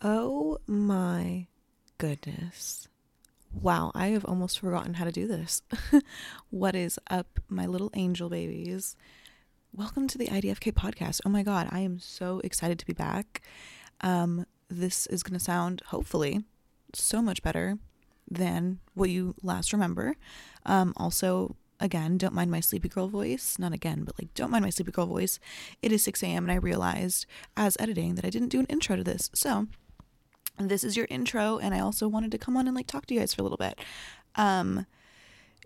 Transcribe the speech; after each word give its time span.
Oh 0.00 0.58
my 0.68 1.48
goodness. 1.98 2.86
Wow, 3.52 3.90
I 3.96 4.08
have 4.08 4.24
almost 4.24 4.60
forgotten 4.60 4.94
how 4.94 5.04
to 5.04 5.10
do 5.10 5.26
this. 5.26 5.60
what 6.50 6.76
is 6.76 7.00
up, 7.10 7.40
my 7.48 7.66
little 7.66 7.90
angel 7.94 8.28
babies? 8.28 8.94
Welcome 9.72 10.06
to 10.06 10.16
the 10.16 10.28
IDFK 10.28 10.72
podcast. 10.72 11.22
Oh 11.26 11.30
my 11.30 11.42
god, 11.42 11.66
I 11.72 11.80
am 11.80 11.98
so 11.98 12.40
excited 12.44 12.78
to 12.78 12.86
be 12.86 12.92
back. 12.92 13.42
Um, 14.00 14.46
this 14.68 15.06
is 15.06 15.24
going 15.24 15.36
to 15.36 15.44
sound, 15.44 15.82
hopefully, 15.86 16.44
so 16.94 17.20
much 17.20 17.42
better 17.42 17.78
than 18.30 18.78
what 18.94 19.10
you 19.10 19.34
last 19.42 19.72
remember. 19.72 20.14
Um, 20.64 20.92
also, 20.96 21.56
again, 21.80 22.18
don't 22.18 22.34
mind 22.34 22.52
my 22.52 22.60
sleepy 22.60 22.88
girl 22.88 23.08
voice. 23.08 23.58
Not 23.58 23.72
again, 23.72 24.04
but 24.04 24.16
like, 24.16 24.32
don't 24.34 24.52
mind 24.52 24.62
my 24.62 24.70
sleepy 24.70 24.92
girl 24.92 25.06
voice. 25.06 25.40
It 25.82 25.90
is 25.90 26.04
6 26.04 26.22
a.m. 26.22 26.44
and 26.44 26.52
I 26.52 26.56
realized 26.56 27.26
as 27.56 27.76
editing 27.80 28.14
that 28.14 28.24
I 28.24 28.30
didn't 28.30 28.50
do 28.50 28.60
an 28.60 28.66
intro 28.66 28.94
to 28.94 29.02
this. 29.02 29.28
So, 29.34 29.66
this 30.58 30.84
is 30.84 30.96
your 30.96 31.06
intro. 31.10 31.58
And 31.58 31.74
I 31.74 31.80
also 31.80 32.08
wanted 32.08 32.30
to 32.32 32.38
come 32.38 32.56
on 32.56 32.66
and 32.66 32.76
like 32.76 32.86
talk 32.86 33.06
to 33.06 33.14
you 33.14 33.20
guys 33.20 33.34
for 33.34 33.42
a 33.42 33.44
little 33.44 33.56
bit. 33.56 33.78
Um, 34.34 34.86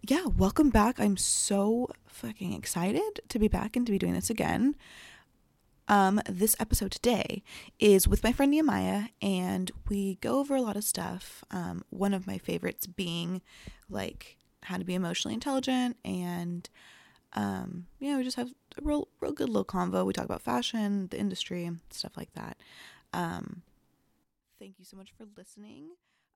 yeah, 0.02 0.27
welcome 0.27 0.70
back. 0.70 0.98
I'm 0.98 1.16
so 1.16 1.88
fucking 2.06 2.52
excited 2.52 3.20
to 3.28 3.38
be 3.38 3.48
back 3.48 3.77
and 3.77 3.87
to 3.87 3.92
be 3.92 3.98
doing 3.98 4.15
this 4.15 4.30
again. 4.30 4.74
Um, 5.88 6.20
this 6.28 6.56
episode 6.59 6.91
today 6.91 7.42
is 7.78 8.09
with 8.09 8.24
my 8.24 8.32
friend 8.32 8.51
Nehemiah, 8.51 9.09
and 9.20 9.70
we 9.88 10.16
go 10.16 10.38
over 10.38 10.55
a 10.55 10.62
lot 10.62 10.77
of 10.77 10.84
stuff. 10.84 11.45
Um, 11.51 11.84
one 11.90 12.15
of 12.15 12.27
my 12.27 12.38
favorites 12.38 12.87
being 12.87 13.43
like 13.90 14.38
how 14.62 14.77
to 14.77 14.84
be 14.84 14.95
emotionally 14.95 15.34
intelligent, 15.34 15.96
and 16.04 16.68
um, 17.34 17.87
you 17.98 18.10
know, 18.10 18.18
we 18.18 18.24
just 18.24 18.37
have 18.37 18.48
a 18.48 18.82
real, 18.82 19.09
real 19.20 19.32
good 19.32 19.48
little 19.48 19.65
convo. 19.65 20.04
We 20.04 20.12
talk 20.12 20.24
about 20.24 20.43
fashion, 20.43 21.09
the 21.10 21.18
industry, 21.18 21.70
stuff 21.90 22.16
like 22.16 22.32
that. 22.34 22.56
Um, 23.12 23.62
thank 24.62 24.79
you 24.79 24.84
so 24.84 24.97
much 24.97 25.11
for 25.11 25.25
listening. 25.37 25.89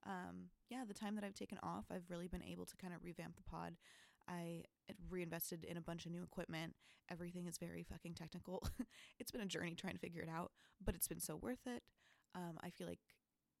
Um, 0.05 0.49
yeah, 0.69 0.83
the 0.85 0.93
time 0.93 1.15
that 1.15 1.23
I've 1.23 1.33
taken 1.33 1.57
off, 1.63 1.85
I've 1.89 2.09
really 2.09 2.27
been 2.27 2.43
able 2.43 2.65
to 2.65 2.75
kind 2.75 2.93
of 2.93 3.01
revamp 3.03 3.37
the 3.37 3.43
pod. 3.43 3.77
I 4.27 4.63
reinvested 5.09 5.63
in 5.63 5.77
a 5.77 5.81
bunch 5.81 6.05
of 6.05 6.11
new 6.11 6.23
equipment. 6.23 6.75
Everything 7.09 7.47
is 7.47 7.57
very 7.57 7.83
fucking 7.83 8.15
technical. 8.15 8.67
it's 9.19 9.31
been 9.31 9.41
a 9.41 9.45
journey 9.45 9.75
trying 9.75 9.93
to 9.93 9.99
figure 9.99 10.21
it 10.21 10.29
out, 10.29 10.51
but 10.83 10.93
it's 10.93 11.07
been 11.07 11.21
so 11.21 11.37
worth 11.37 11.65
it. 11.65 11.83
Um, 12.35 12.57
I 12.61 12.69
feel 12.69 12.85
like 12.85 12.99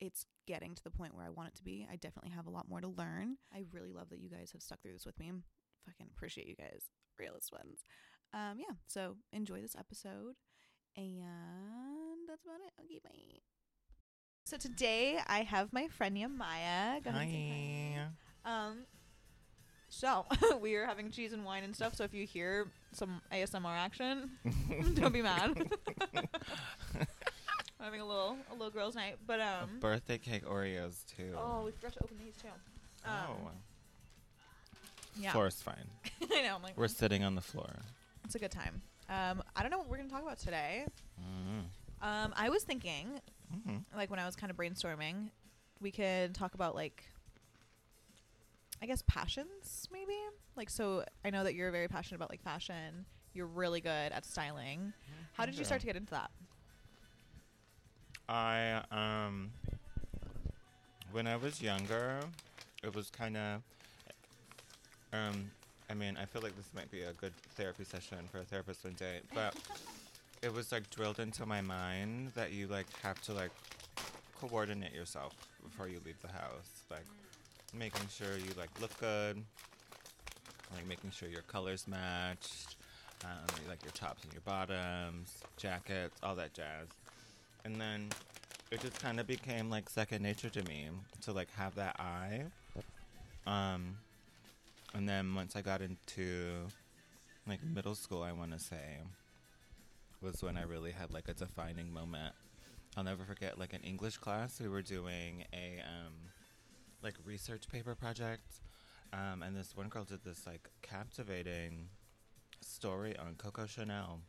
it's 0.01 0.25
getting 0.45 0.75
to 0.75 0.83
the 0.83 0.91
point 0.91 1.15
where 1.15 1.25
I 1.25 1.29
want 1.29 1.47
it 1.47 1.55
to 1.55 1.63
be. 1.63 1.87
I 1.89 1.95
definitely 1.95 2.31
have 2.31 2.45
a 2.45 2.51
lot 2.51 2.67
more 2.67 2.81
to 2.81 2.89
learn. 2.89 3.37
I 3.55 3.63
really 3.71 3.93
love 3.93 4.09
that 4.09 4.19
you 4.19 4.29
guys 4.29 4.51
have 4.51 4.61
stuck 4.61 4.81
through 4.81 4.93
this 4.93 5.05
with 5.05 5.17
me. 5.17 5.31
Fucking 5.85 6.07
appreciate 6.13 6.47
you 6.47 6.55
guys, 6.55 6.89
realist 7.17 7.53
ones. 7.53 7.85
Um, 8.33 8.59
yeah, 8.59 8.75
so 8.85 9.15
enjoy 9.31 9.61
this 9.61 9.77
episode, 9.79 10.35
and 10.97 12.27
that's 12.27 12.43
about 12.43 12.59
it. 12.65 12.73
Okay, 12.83 12.99
bye. 13.01 13.56
So 14.47 14.55
today 14.55 15.19
I 15.27 15.39
have 15.39 15.73
my 15.73 15.89
friend 15.89 16.15
Nehemiah. 16.15 17.01
Go 17.01 17.09
ahead 17.09 17.21
and 17.23 17.31
say 17.31 17.97
Hi. 18.45 18.67
um, 18.67 18.77
so 19.89 20.25
we 20.61 20.75
are 20.75 20.85
having 20.85 21.11
cheese 21.11 21.33
and 21.33 21.43
wine 21.43 21.65
and 21.65 21.75
stuff. 21.75 21.95
So 21.95 22.05
if 22.05 22.13
you 22.13 22.25
hear 22.25 22.71
some 22.93 23.21
ASMR 23.29 23.77
action, 23.77 24.29
don't 24.93 25.11
be 25.11 25.21
mad. 25.21 25.53
We're 26.95 27.07
having 27.81 27.99
a 27.99 28.05
little 28.05 28.37
a 28.49 28.53
little 28.53 28.69
girls' 28.69 28.95
night, 28.95 29.17
but 29.27 29.41
um. 29.41 29.81
Birthday 29.81 30.17
cake 30.17 30.45
Oreos 30.45 31.05
too. 31.17 31.33
Oh, 31.35 31.63
we 31.65 31.71
forgot 31.71 31.91
to 31.95 32.03
open 32.05 32.15
these 32.17 32.37
too. 32.37 32.47
Um, 33.05 33.13
oh. 33.29 33.51
yeah. 35.19 35.33
Floor's 35.33 35.61
fine. 35.61 35.89
I 36.31 36.43
know. 36.43 36.55
I'm 36.55 36.63
like, 36.63 36.77
We're 36.77 36.87
sitting 36.87 37.25
on 37.25 37.35
the 37.35 37.41
floor. 37.41 37.79
it's 38.23 38.35
a 38.35 38.39
good 38.39 38.51
time. 38.51 38.81
Um, 39.09 39.43
I 39.57 39.61
don't 39.61 39.71
know 39.71 39.79
what 39.79 39.89
we're 39.89 39.97
gonna 39.97 40.09
talk 40.09 40.23
about 40.23 40.39
today. 40.39 40.85
Mm. 41.19 41.65
Um, 42.01 42.33
I 42.37 42.49
was 42.49 42.63
thinking, 42.63 43.19
hmm 43.51 43.77
like 43.95 44.09
when 44.09 44.19
I 44.19 44.25
was 44.25 44.35
kind 44.35 44.51
of 44.51 44.57
brainstorming, 44.57 45.29
we 45.81 45.91
could 45.91 46.33
talk 46.35 46.53
about 46.53 46.75
like, 46.75 47.03
I 48.81 48.85
guess 48.85 49.01
passions 49.07 49.87
maybe. 49.91 50.13
Like, 50.55 50.69
so 50.69 51.03
I 51.23 51.29
know 51.29 51.43
that 51.43 51.55
you're 51.55 51.71
very 51.71 51.87
passionate 51.87 52.17
about 52.17 52.29
like 52.29 52.41
fashion. 52.41 53.05
You're 53.33 53.47
really 53.47 53.81
good 53.81 54.11
at 54.11 54.25
styling. 54.25 54.93
How 55.33 55.45
did 55.45 55.57
you 55.57 55.63
start 55.63 55.81
to 55.81 55.87
get 55.87 55.95
into 55.95 56.11
that? 56.11 56.31
I 58.29 58.81
um 58.91 59.51
when 61.11 61.27
I 61.27 61.37
was 61.37 61.61
younger, 61.61 62.19
it 62.83 62.93
was 62.93 63.09
kind 63.09 63.37
of 63.37 63.61
um 65.13 65.49
I 65.89 65.93
mean, 65.93 66.17
I 66.21 66.25
feel 66.25 66.41
like 66.41 66.55
this 66.57 66.69
might 66.75 66.91
be 66.91 67.01
a 67.01 67.13
good 67.13 67.33
therapy 67.55 67.85
session 67.85 68.17
for 68.31 68.39
a 68.39 68.43
therapist 68.43 68.83
one 68.83 68.93
day, 68.93 69.21
but 69.33 69.55
it 70.41 70.53
was 70.53 70.71
like 70.71 70.89
drilled 70.89 71.19
into 71.19 71.45
my 71.45 71.61
mind 71.61 72.31
that 72.35 72.51
you 72.51 72.67
like 72.67 72.85
have 73.01 73.21
to 73.23 73.33
like 73.33 73.51
coordinate 74.39 74.93
yourself 74.93 75.33
before 75.63 75.87
you 75.87 75.99
leave 76.05 76.21
the 76.21 76.27
house, 76.27 76.83
like 76.91 77.05
making 77.73 78.07
sure 78.09 78.37
you 78.37 78.53
like 78.57 78.69
look 78.79 78.97
good, 78.99 79.41
like 80.75 80.87
making 80.87 81.11
sure 81.11 81.27
your 81.27 81.41
colors 81.43 81.87
matched, 81.87 82.75
um, 83.25 83.47
like 83.67 83.83
your 83.83 83.91
tops 83.91 84.23
and 84.23 84.33
your 84.33 84.41
bottoms, 84.41 85.41
jackets, 85.57 86.19
all 86.21 86.35
that 86.35 86.53
jazz. 86.53 86.87
And 87.65 87.79
then 87.81 88.09
it 88.71 88.81
just 88.81 88.99
kind 89.01 89.19
of 89.19 89.27
became 89.27 89.69
like 89.69 89.89
second 89.89 90.21
nature 90.21 90.49
to 90.49 90.63
me 90.63 90.89
to 91.21 91.31
like 91.31 91.51
have 91.57 91.75
that 91.75 91.95
eye. 91.99 92.43
Um, 93.45 93.97
and 94.93 95.07
then 95.07 95.33
once 95.35 95.55
I 95.55 95.61
got 95.61 95.81
into 95.81 96.67
like 97.47 97.63
middle 97.63 97.95
school, 97.95 98.21
I 98.21 98.33
want 98.33 98.51
to 98.51 98.59
say 98.59 98.99
was 100.21 100.41
when 100.41 100.57
I 100.57 100.63
really 100.63 100.91
had 100.91 101.11
like 101.11 101.27
a 101.27 101.33
defining 101.33 101.91
moment. 101.91 102.33
I'll 102.95 103.03
never 103.03 103.23
forget 103.23 103.59
like 103.59 103.73
an 103.73 103.81
English 103.81 104.17
class 104.17 104.59
we 104.59 104.67
were 104.67 104.81
doing 104.81 105.45
a 105.53 105.81
um, 105.85 106.13
like 107.03 107.13
research 107.25 107.69
paper 107.69 107.95
project, 107.95 108.61
um, 109.13 109.43
and 109.43 109.55
this 109.55 109.75
one 109.75 109.89
girl 109.89 110.03
did 110.03 110.23
this 110.23 110.47
like 110.47 110.69
captivating 110.81 111.89
story 112.61 113.15
on 113.17 113.35
Coco 113.35 113.65
Chanel 113.67 114.21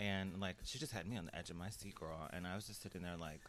and 0.00 0.40
like 0.40 0.56
she 0.64 0.78
just 0.78 0.92
had 0.92 1.06
me 1.06 1.16
on 1.18 1.26
the 1.26 1.36
edge 1.36 1.50
of 1.50 1.56
my 1.56 1.68
seat, 1.68 1.94
girl. 1.94 2.28
And 2.32 2.46
I 2.46 2.56
was 2.56 2.66
just 2.66 2.82
sitting 2.82 3.02
there 3.02 3.16
like, 3.16 3.42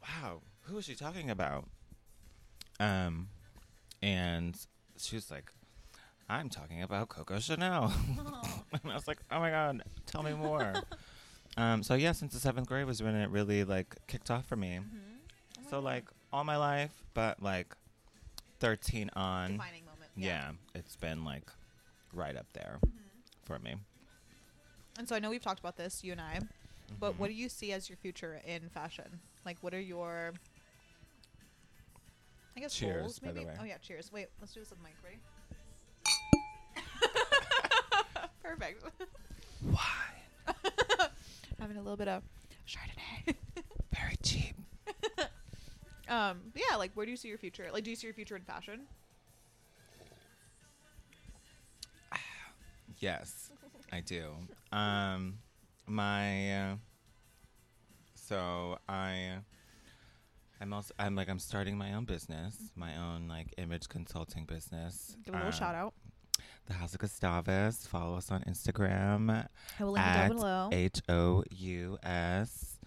wow, 0.00 0.40
who 0.62 0.78
is 0.78 0.84
she 0.84 0.94
talking 0.94 1.28
about? 1.28 1.68
Um, 2.78 3.28
and 4.00 4.56
she 4.96 5.16
was 5.16 5.30
like, 5.30 5.52
I'm 6.28 6.48
talking 6.48 6.82
about 6.82 7.08
Coco 7.08 7.38
Chanel. 7.38 7.92
and 8.72 8.90
I 8.90 8.94
was 8.94 9.06
like, 9.06 9.18
oh 9.30 9.40
my 9.40 9.50
god, 9.50 9.82
tell 10.06 10.22
me 10.22 10.32
more. 10.32 10.74
um, 11.56 11.82
so 11.82 11.94
yeah, 11.94 12.12
since 12.12 12.32
the 12.32 12.40
seventh 12.40 12.66
grade 12.68 12.86
was 12.86 13.02
when 13.02 13.14
it 13.14 13.28
really 13.30 13.64
like 13.64 13.96
kicked 14.06 14.30
off 14.30 14.46
for 14.46 14.56
me. 14.56 14.80
Mm-hmm. 14.80 15.68
So 15.68 15.80
like 15.80 16.04
all 16.32 16.44
my 16.44 16.56
life, 16.56 16.92
but 17.14 17.42
like 17.42 17.74
13 18.60 19.10
on, 19.14 19.52
defining 19.52 19.84
moment. 19.84 20.10
yeah, 20.16 20.26
yeah 20.26 20.50
it's 20.74 20.96
been 20.96 21.24
like 21.24 21.50
right 22.14 22.36
up 22.36 22.46
there 22.52 22.78
Mhm. 22.86 22.90
for 23.44 23.58
me. 23.58 23.74
And 24.98 25.08
so 25.08 25.16
I 25.16 25.18
know 25.18 25.30
we've 25.30 25.42
talked 25.42 25.60
about 25.60 25.76
this, 25.76 26.04
you 26.04 26.12
and 26.12 26.20
I, 26.20 26.40
but 27.00 27.14
Mhm. 27.14 27.18
what 27.18 27.28
do 27.28 27.34
you 27.34 27.48
see 27.48 27.72
as 27.72 27.88
your 27.88 27.96
future 27.96 28.40
in 28.46 28.68
fashion? 28.68 29.20
Like, 29.44 29.56
what 29.62 29.72
are 29.74 29.80
your, 29.80 30.34
I 32.56 32.60
guess, 32.60 32.74
Cheers, 32.74 33.00
goals? 33.00 33.18
by 33.18 33.28
the 33.28 33.34
Maybe. 33.34 33.46
way. 33.46 33.56
Oh 33.60 33.64
yeah, 33.64 33.78
cheers. 33.78 34.12
Wait, 34.12 34.28
let's 34.40 34.52
do 34.52 34.60
this 34.60 34.70
with 34.70 34.78
the 34.78 34.84
mic. 34.84 34.94
Ready? 35.02 35.18
Perfect. 38.52 38.84
Why? 39.62 40.46
Having 41.58 41.78
a 41.78 41.80
little 41.80 41.96
bit 41.96 42.08
of 42.08 42.22
Chardonnay. 42.68 43.34
Very 43.94 44.16
cheap. 44.22 44.54
um, 46.06 46.40
but 46.52 46.62
yeah, 46.68 46.76
like, 46.76 46.90
where 46.92 47.06
do 47.06 47.10
you 47.10 47.16
see 47.16 47.28
your 47.28 47.38
future? 47.38 47.66
Like, 47.72 47.82
do 47.84 47.88
you 47.90 47.96
see 47.96 48.06
your 48.06 48.12
future 48.14 48.36
in 48.36 48.42
fashion? 48.42 48.82
Yes, 52.98 53.50
I 53.90 54.00
do. 54.00 54.30
Um, 54.70 55.38
my 55.88 56.56
uh, 56.72 56.74
so 58.14 58.78
I 58.88 59.38
I'm 60.60 60.72
also 60.72 60.94
I'm 61.00 61.16
like 61.16 61.28
I'm 61.28 61.40
starting 61.40 61.76
my 61.76 61.94
own 61.94 62.04
business, 62.04 62.56
my 62.76 62.96
own 62.96 63.26
like 63.26 63.54
image 63.56 63.88
consulting 63.88 64.44
business. 64.44 65.16
Give 65.24 65.34
a 65.34 65.38
little 65.38 65.52
Um, 65.52 65.58
shout 65.58 65.74
out. 65.74 65.94
The 66.66 66.74
Haus 66.74 66.94
of 66.94 67.00
Gustavis. 67.00 67.86
Follow 67.88 68.16
us 68.16 68.30
on 68.30 68.42
Instagram. 68.42 69.46
I 69.80 69.84
will 69.84 69.92
link 69.92 70.06
it 70.06 70.08
down 70.08 70.16
at 70.24 70.28
below. 70.28 70.68
H 70.72 71.00
O 71.08 71.44
U 71.50 71.98
S. 72.02 72.78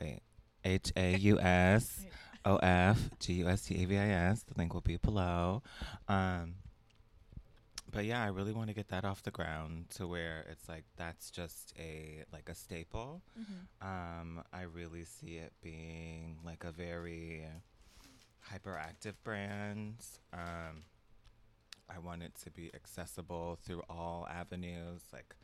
Wait. 0.00 0.20
H 0.64 0.92
A 0.96 1.16
U 1.16 1.38
S 1.40 2.04
O 2.44 2.56
F 2.56 3.10
G 3.18 3.32
U 3.34 3.48
S 3.48 3.62
T 3.62 3.82
A 3.82 3.86
V 3.86 3.96
I 3.96 4.08
S. 4.08 4.42
The 4.42 4.54
link 4.58 4.74
will 4.74 4.80
be 4.82 4.96
below. 4.96 5.62
Um, 6.08 6.56
but 7.90 8.04
yeah, 8.04 8.22
I 8.22 8.26
really 8.26 8.52
want 8.52 8.68
to 8.68 8.74
get 8.74 8.88
that 8.88 9.04
off 9.04 9.22
the 9.22 9.30
ground 9.30 9.86
to 9.94 10.06
where 10.06 10.44
it's 10.50 10.68
like 10.68 10.84
that's 10.96 11.30
just 11.30 11.72
a 11.78 12.24
like 12.32 12.48
a 12.50 12.54
staple. 12.54 13.22
Mhm. 13.40 13.86
Um, 13.86 14.42
I 14.52 14.62
really 14.62 15.04
see 15.04 15.36
it 15.36 15.52
being 15.62 16.36
like 16.44 16.64
a 16.64 16.70
very 16.72 17.44
hyperactive 18.52 19.14
brand. 19.24 19.94
Um, 20.32 20.84
I 21.88 21.98
want 21.98 22.22
it 22.22 22.34
to 22.44 22.50
be 22.50 22.70
accessible 22.74 23.58
through 23.62 23.82
all 23.88 24.26
avenues, 24.30 25.02
like 25.12 25.34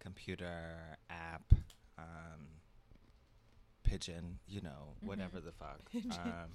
computer, 0.00 0.96
app, 1.10 1.52
um, 1.98 2.60
pigeon, 3.84 4.38
you 4.48 4.60
know, 4.60 4.94
whatever 5.00 5.40
Mhm. 5.40 5.44
the 5.44 5.52
fuck. 5.52 5.80
Um, 5.94 6.50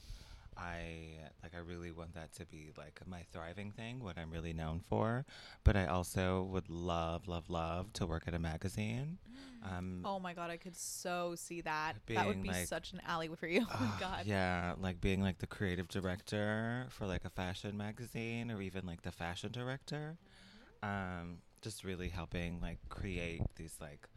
I 0.58 1.20
like 1.44 1.54
I 1.56 1.60
really 1.60 1.92
want 1.92 2.14
that 2.16 2.34
to 2.36 2.46
be 2.46 2.72
like 2.78 3.00
my 3.06 3.24
thriving 3.32 3.72
thing, 3.72 4.00
what 4.04 4.18
I'm 4.18 4.32
really 4.32 4.54
known 4.54 4.82
for. 4.90 5.26
But 5.64 5.76
I 5.76 5.86
also 5.86 6.44
would 6.52 6.70
love, 6.70 7.28
love, 7.28 7.50
love 7.50 7.94
to 7.94 8.06
work 8.06 8.24
at 8.28 8.34
a 8.34 8.40
magazine. 8.40 9.20
Um, 9.64 10.02
oh 10.06 10.20
my 10.20 10.34
god, 10.34 10.50
I 10.50 10.58
could 10.58 10.76
so 10.76 11.36
see 11.36 11.62
that. 11.62 11.96
that 12.08 12.28
would 12.28 12.42
be 12.42 12.50
like- 12.50 12.68
such 12.68 12.94
an 12.94 13.02
alley 13.06 13.30
for 13.40 13.48
you. 13.48 13.66
Oh 13.72 13.80
my 13.80 14.00
god. 14.00 14.26
Yeah, 14.26 14.74
like 14.80 15.00
being 15.02 15.22
like 15.22 15.40
the 15.40 15.48
creative 15.48 15.88
director 15.88 16.88
for 16.90 17.06
like 17.06 17.26
a 17.26 17.30
fashion 17.30 17.78
magazine 17.78 18.50
or 18.52 18.62
even 18.62 18.86
like 18.86 19.04
the 19.04 19.12
fashion 19.12 19.52
director. 19.52 20.18
Um, 20.84 21.40
just 21.62 21.84
really 21.84 22.10
helping 22.10 22.62
like 22.62 22.78
create 22.90 23.42
these 23.56 23.76
like 23.82 24.08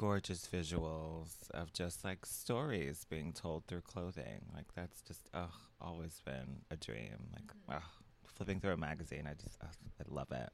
gorgeous 0.00 0.48
visuals 0.50 1.50
of 1.50 1.74
just 1.74 2.04
like 2.04 2.24
stories 2.24 3.04
being 3.10 3.34
told 3.34 3.66
through 3.66 3.82
clothing. 3.82 4.40
Like 4.54 4.64
that's 4.74 5.02
just 5.02 5.28
ugh, 5.34 5.52
always 5.78 6.22
been 6.24 6.62
a 6.70 6.76
dream. 6.76 7.28
Like 7.34 7.52
ugh, 7.76 7.82
flipping 8.24 8.60
through 8.60 8.72
a 8.72 8.78
magazine, 8.78 9.28
I 9.30 9.34
just 9.34 9.58
ugh, 9.60 9.68
I 10.00 10.04
love 10.08 10.32
it. 10.32 10.48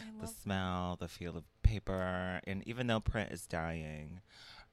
I 0.00 0.04
The 0.18 0.26
love 0.26 0.34
smell, 0.42 0.96
the 0.98 1.06
feel 1.06 1.36
of 1.36 1.44
paper, 1.62 2.40
and 2.44 2.66
even 2.66 2.88
though 2.88 2.98
print 2.98 3.30
is 3.30 3.46
dying, 3.46 4.20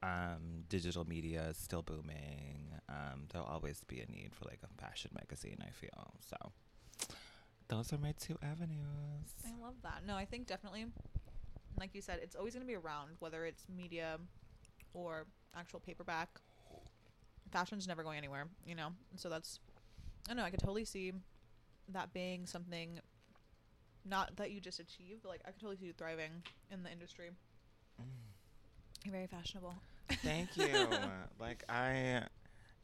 um, 0.02 0.64
digital 0.70 1.06
media 1.06 1.46
is 1.52 1.58
still 1.58 1.84
booming. 1.84 2.74
Um, 2.90 3.28
there'll 3.32 3.48
always 3.48 3.82
be 3.88 4.00
a 4.00 4.08
need 4.12 4.32
for 4.34 4.46
like 4.46 4.62
a 4.64 4.82
fashion 4.82 5.12
magazine. 5.14 5.58
I 5.62 5.70
feel 5.70 6.16
so. 6.28 6.52
Those 7.68 7.94
are 7.94 8.00
my 8.00 8.14
two 8.20 8.38
avenues. 8.42 9.30
I 9.46 9.52
love 9.64 9.76
that. 9.84 10.02
No, 10.08 10.16
I 10.16 10.26
think 10.26 10.48
definitely, 10.48 10.86
like 11.80 11.94
you 11.94 12.02
said, 12.02 12.20
it's 12.22 12.36
always 12.36 12.54
going 12.54 12.66
to 12.66 12.68
be 12.68 12.76
around, 12.76 13.12
whether 13.20 13.46
it's 13.46 13.66
media 13.76 14.18
or 14.94 15.26
actual 15.56 15.80
paperback. 15.80 16.30
Fashion's 17.52 17.88
never 17.88 18.04
going 18.04 18.18
anywhere, 18.18 18.48
you 18.66 18.76
know? 18.76 18.88
And 19.12 19.20
so 19.20 19.30
that's, 19.30 19.60
I 20.28 20.30
don't 20.30 20.38
know, 20.38 20.44
I 20.44 20.50
could 20.50 20.60
totally 20.60 20.86
see 20.86 21.14
that 21.90 22.14
being 22.14 22.46
something, 22.46 23.00
not 24.04 24.36
that 24.38 24.52
you 24.52 24.60
just 24.60 24.80
achieved, 24.80 25.22
but 25.24 25.30
like 25.30 25.42
I 25.46 25.52
could 25.52 25.62
totally 25.62 25.78
see 25.78 25.86
you 25.86 25.94
thriving 25.94 26.32
in 26.72 26.84
the 26.84 26.92
industry. 26.92 27.30
You're 29.04 29.12
very 29.12 29.28
fashionable. 29.28 29.76
Thank 30.24 30.58
you. 30.58 30.88
like 31.40 31.64
I 31.70 32.24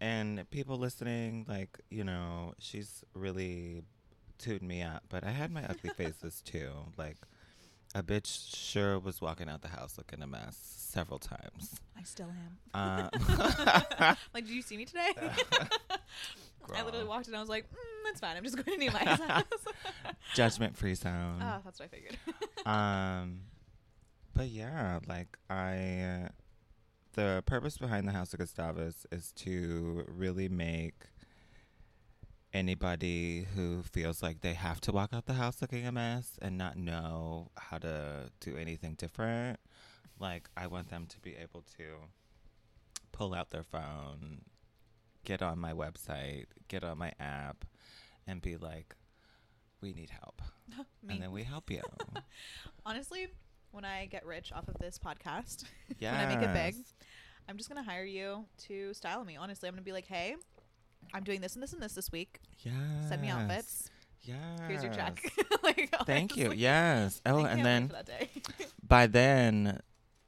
and 0.02 0.50
people 0.50 0.78
listening, 0.78 1.46
like, 1.48 1.80
you 1.92 2.04
know, 2.04 2.56
she's 2.58 3.04
really 3.14 3.84
tuned 4.40 4.64
me 4.64 4.82
up. 4.82 5.04
But 5.10 5.24
I 5.24 5.30
had 5.30 5.52
my 5.52 5.64
ugly 5.64 5.92
phases 5.98 6.42
too. 6.42 6.72
Like 6.98 7.18
a 7.94 8.02
bitch 8.04 8.56
sure 8.56 8.98
was 9.00 9.22
walking 9.22 9.50
out 9.50 9.62
the 9.62 9.68
house 9.68 9.98
looking 9.98 10.22
a 10.22 10.28
mess 10.28 10.58
several 10.64 11.20
times. 11.20 11.80
I 11.98 12.04
still 12.04 12.30
am. 12.74 13.10
Uh, 13.20 14.16
Like, 14.34 14.46
did 14.46 14.54
you 14.54 14.62
see 14.62 14.78
me 14.78 14.86
today? 14.86 15.10
I 16.74 16.84
literally 16.84 17.06
walked 17.06 17.28
in. 17.28 17.36
I 17.36 17.40
was 17.40 17.50
like, 17.50 17.66
mm, 17.66 17.76
"That's 18.06 18.20
fine. 18.20 18.38
I'm 18.38 18.44
just 18.44 18.56
going 18.56 18.80
to 18.80 18.92
my 18.92 19.00
house." 19.00 19.46
judgment 20.34 20.78
free 20.78 20.96
zone. 20.96 21.40
Ah, 21.42 21.60
that's 21.66 21.80
what 21.80 21.90
I 21.92 21.96
figured. 21.96 22.18
um 22.66 23.42
but 24.34 24.48
yeah 24.48 25.00
like 25.08 25.38
i 25.50 26.00
uh, 26.24 26.28
the 27.16 27.44
purpose 27.46 27.78
behind 27.78 28.08
the 28.08 28.12
haus 28.14 28.34
of 28.34 28.40
gustavis 28.40 29.06
is 29.12 29.34
to 29.34 30.06
really 30.08 30.48
make 30.48 30.94
anybody 32.54 33.48
who 33.56 33.82
feels 33.84 34.22
like 34.22 34.42
they 34.42 34.54
have 34.54 34.82
to 34.82 34.92
walk 34.92 35.12
out 35.14 35.26
the 35.26 35.34
house 35.34 35.62
looking 35.62 35.86
a 35.88 35.92
mess 35.92 36.38
and 36.42 36.58
not 36.58 36.76
know 36.78 37.50
how 37.58 37.78
to 37.78 38.30
do 38.42 38.58
anything 38.58 38.94
different 38.96 39.58
like 40.20 40.50
i 40.58 40.68
want 40.68 40.90
them 40.90 41.06
to 41.08 41.20
be 41.22 41.36
able 41.38 41.62
to 41.78 41.84
pull 43.14 43.34
out 43.34 43.50
their 43.52 43.64
phone 43.64 44.42
get 45.24 45.42
on 45.42 45.58
my 45.58 45.72
website 45.72 46.46
get 46.68 46.84
on 46.84 46.98
my 46.98 47.14
app 47.20 47.64
and 48.28 48.42
be 48.42 48.58
like 48.58 48.96
we 49.82 49.94
need 49.94 50.10
help 50.10 50.42
and 51.10 51.22
then 51.22 51.32
we 51.32 51.44
help 51.44 51.70
you 51.72 51.82
Honestly, 52.86 53.28
when 53.72 53.86
I 53.86 54.06
get 54.08 54.26
rich 54.26 54.52
off 54.52 54.68
of 54.68 54.76
this 54.80 54.98
podcast, 55.00 55.66
Yeah. 56.00 56.12
when 56.18 56.28
I 56.28 56.36
make 56.36 56.44
it 56.46 56.54
big, 56.54 56.76
I'm 57.48 57.58
just 57.58 57.70
gonna 57.70 57.84
hire 57.84 58.04
you 58.04 58.46
to 58.68 58.94
style 58.94 59.24
me. 59.24 59.38
Honestly, 59.38 59.68
I'm 59.70 59.76
gonna 59.76 59.84
be 59.84 59.92
like, 59.92 60.08
"Hey, 60.08 60.36
I'm 61.14 61.24
doing 61.24 61.42
this 61.42 61.56
and 61.56 61.64
this 61.64 61.74
and 61.74 61.82
this 61.82 61.94
this 61.94 62.12
week. 62.12 62.40
Yeah. 62.60 62.72
Send 63.10 63.22
me 63.22 63.30
outfits. 63.30 63.90
Yeah. 64.24 64.36
Here's 64.68 64.84
your 64.84 64.94
check." 64.94 65.22
like, 65.64 65.94
Thank 66.06 66.38
you. 66.38 66.50
like, 66.50 66.60
yes. 66.60 67.22
Oh, 67.26 67.44
and 67.44 67.66
then 67.66 67.88
for 67.88 67.94
that 67.96 68.06
day. 68.06 68.30
by 68.88 69.08
then, 69.08 69.82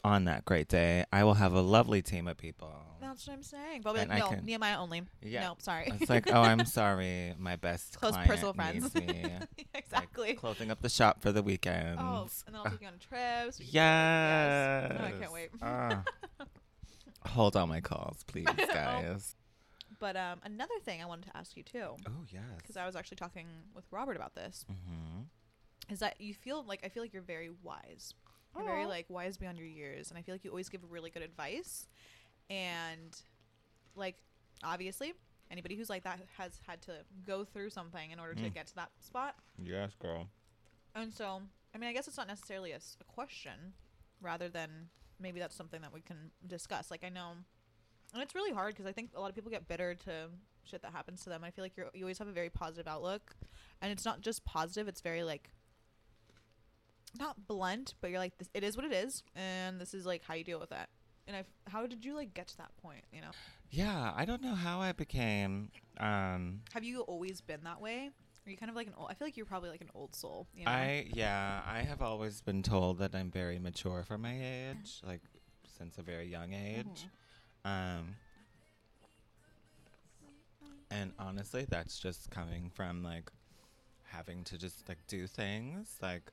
on 0.04 0.26
that 0.26 0.44
great 0.46 0.68
day, 0.68 1.06
I 1.14 1.24
will 1.24 1.36
have 1.36 1.54
a 1.54 1.62
lovely 1.62 2.02
team 2.02 2.28
of 2.28 2.38
people. 2.38 2.74
That's 3.00 3.28
what 3.28 3.34
I'm 3.34 3.44
saying. 3.44 3.82
But 3.84 3.90
I'll 3.90 3.96
be 3.96 4.02
And 4.02 4.10
like, 4.10 4.20
no, 4.20 4.30
can- 4.30 4.46
Nehemiah 4.46 4.78
only. 4.80 5.04
Yeah. 5.22 5.42
No, 5.44 5.56
sorry. 5.60 5.86
It's 6.00 6.10
like, 6.10 6.30
oh, 6.34 6.42
I'm 6.42 6.66
sorry, 6.66 7.34
my 7.38 7.56
best 7.58 8.00
Close 8.00 8.18
personal 8.26 8.54
friends. 8.54 8.92
exactly. 9.74 10.30
Like, 10.30 10.38
closing 10.40 10.72
up 10.72 10.82
the 10.82 10.90
shop 10.90 11.22
for 11.22 11.32
the 11.32 11.44
weekend. 11.44 12.00
oh, 12.00 12.28
and 12.48 12.56
then 12.56 12.62
I'll 12.64 12.72
take 12.72 12.82
you 12.82 12.88
on 12.88 12.94
trips. 13.00 13.60
like, 13.60 13.74
Yes. 13.74 14.90
yes. 14.92 14.98
Oh, 15.00 15.06
I 15.06 15.12
can't 15.20 15.32
wait. 15.32 15.50
Ah. 15.62 16.04
Hold 17.28 17.56
on 17.56 17.70
my 17.70 17.80
calls, 17.82 18.24
please, 18.28 18.48
guys. 18.74 19.36
But 20.04 20.18
um, 20.18 20.40
another 20.44 20.74
thing 20.84 21.02
I 21.02 21.06
wanted 21.06 21.28
to 21.32 21.38
ask 21.38 21.56
you 21.56 21.64
too, 21.64 21.96
Oh 22.06 22.26
yes. 22.30 22.44
because 22.58 22.76
I 22.76 22.86
was 22.86 22.94
actually 22.98 23.16
talking 23.16 23.48
with 23.74 23.86
Robert 23.90 24.18
about 24.18 24.36
this, 24.36 24.66
Mm-hmm. 24.70 25.22
is 25.94 26.00
that 26.00 26.20
you 26.20 26.34
feel 26.34 26.62
like 26.66 26.82
I 26.84 26.90
feel 26.90 27.02
like 27.04 27.14
you're 27.14 27.22
very 27.22 27.50
wise. 27.64 28.14
You're 28.54 28.66
very 28.66 28.86
like 28.86 29.06
wise 29.10 29.38
beyond 29.38 29.58
your 29.58 29.66
years, 29.68 30.10
and 30.10 30.18
I 30.18 30.22
feel 30.22 30.36
like 30.36 30.44
you 30.44 30.50
always 30.50 30.68
give 30.68 30.82
really 30.92 31.10
good 31.10 31.22
advice. 31.24 31.88
And 32.50 33.18
like 33.96 34.18
obviously, 34.62 35.14
anybody 35.50 35.76
who's 35.78 35.90
like 35.90 36.04
that 36.04 36.20
has 36.38 36.60
had 36.68 36.82
to 36.82 36.92
go 37.26 37.46
through 37.46 37.70
something 37.70 38.12
in 38.12 38.20
order 38.20 38.36
to 38.36 38.50
Mm. 38.50 38.54
get 38.54 38.68
to 38.68 38.76
that 38.76 38.92
spot. 39.00 39.36
Yes, 39.58 39.96
girl. 40.02 40.28
And 40.96 41.14
so, 41.14 41.42
I 41.74 41.78
mean, 41.78 41.90
I 41.90 41.94
guess 41.94 42.10
it's 42.10 42.18
not 42.18 42.28
necessarily 42.28 42.74
a 42.74 42.80
question, 43.08 43.74
rather 44.22 44.50
than 44.50 44.90
maybe 45.18 45.40
that's 45.40 45.56
something 45.56 45.82
that 45.82 45.94
we 45.94 46.02
can 46.02 46.32
discuss. 46.46 46.92
Like 46.92 47.06
I 47.06 47.10
know, 47.10 47.36
and 48.14 48.22
it's 48.22 48.36
really 48.36 48.54
hard 48.54 48.74
because 48.74 48.86
I 48.86 48.92
think 48.92 49.12
a 49.16 49.20
lot 49.20 49.30
of 49.30 49.36
people 49.36 49.52
get 49.52 49.68
bitter 49.68 49.96
to 49.96 50.30
shit 50.64 50.82
that 50.82 50.92
happens 50.92 51.24
to 51.24 51.30
them. 51.30 51.44
I 51.44 51.52
feel 51.52 51.64
like 51.64 51.76
you're, 51.76 51.88
you 51.94 52.04
always 52.04 52.20
have 52.20 52.28
a 52.28 52.34
very 52.34 52.50
positive 52.50 52.88
outlook, 52.88 53.36
and 53.82 53.92
it's 53.92 54.06
not 54.06 54.22
just 54.22 54.46
positive; 54.46 54.88
it's 54.88 55.02
very 55.02 55.24
like 55.24 55.50
not 57.20 57.48
blunt, 57.48 57.96
but 58.02 58.10
you're 58.10 58.20
like, 58.20 58.38
this, 58.38 58.50
it 58.54 58.64
is 58.64 58.76
what 58.76 58.86
it 58.86 58.94
is, 58.94 59.24
and 59.36 59.80
this 59.80 59.94
is 59.94 60.06
like 60.06 60.24
how 60.24 60.34
you 60.34 60.44
deal 60.44 60.60
with 60.60 60.70
that. 60.70 60.90
And 61.28 61.38
I, 61.38 61.44
how 61.70 61.86
did 61.86 62.04
you 62.04 62.16
like 62.16 62.34
get 62.34 62.48
to 62.50 62.58
that 62.58 62.76
point? 62.82 63.04
You 63.12 63.22
know, 63.22 63.32
Yeah, 63.70 64.12
I 64.16 64.26
don't 64.26 64.42
know 64.42 64.56
how 64.56 64.82
I 64.82 64.92
became. 64.92 65.70
Um, 65.98 66.62
have 66.74 66.84
you 66.84 67.02
always 67.02 67.40
been 67.42 67.64
that 67.64 67.80
way? 67.80 68.10
Are 68.46 68.50
you 68.50 68.58
kind 68.58 68.70
of 68.70 68.76
like 68.76 68.88
an 68.88 68.94
old? 68.98 69.08
I 69.10 69.14
feel 69.14 69.28
like 69.28 69.38
you're 69.38 69.46
probably 69.46 69.70
like 69.70 69.82
an 69.82 69.90
old 69.96 70.16
soul. 70.16 70.48
You 70.54 70.66
know? 70.66 70.72
I 70.72 71.08
yeah, 71.14 71.62
I 71.66 71.80
have 71.84 72.02
always 72.02 72.42
been 72.42 72.62
told 72.62 73.00
that 73.00 73.16
I'm 73.16 73.32
very 73.32 73.58
mature 73.58 74.04
for 74.06 74.18
my 74.18 74.34
age, 74.34 75.02
like 75.06 75.22
since 75.78 75.98
a 75.98 76.02
very 76.02 76.28
young 76.28 76.54
age. 76.54 77.08
Um 77.66 78.16
and 80.92 81.12
honestly, 81.18 81.66
that's 81.70 82.00
just 82.00 82.30
coming 82.30 82.70
from 82.74 83.04
like 83.04 83.32
having 84.04 84.44
to 84.46 84.58
just 84.58 84.88
like 84.88 85.00
do 85.08 85.28
things. 85.28 85.98
Like 86.02 86.32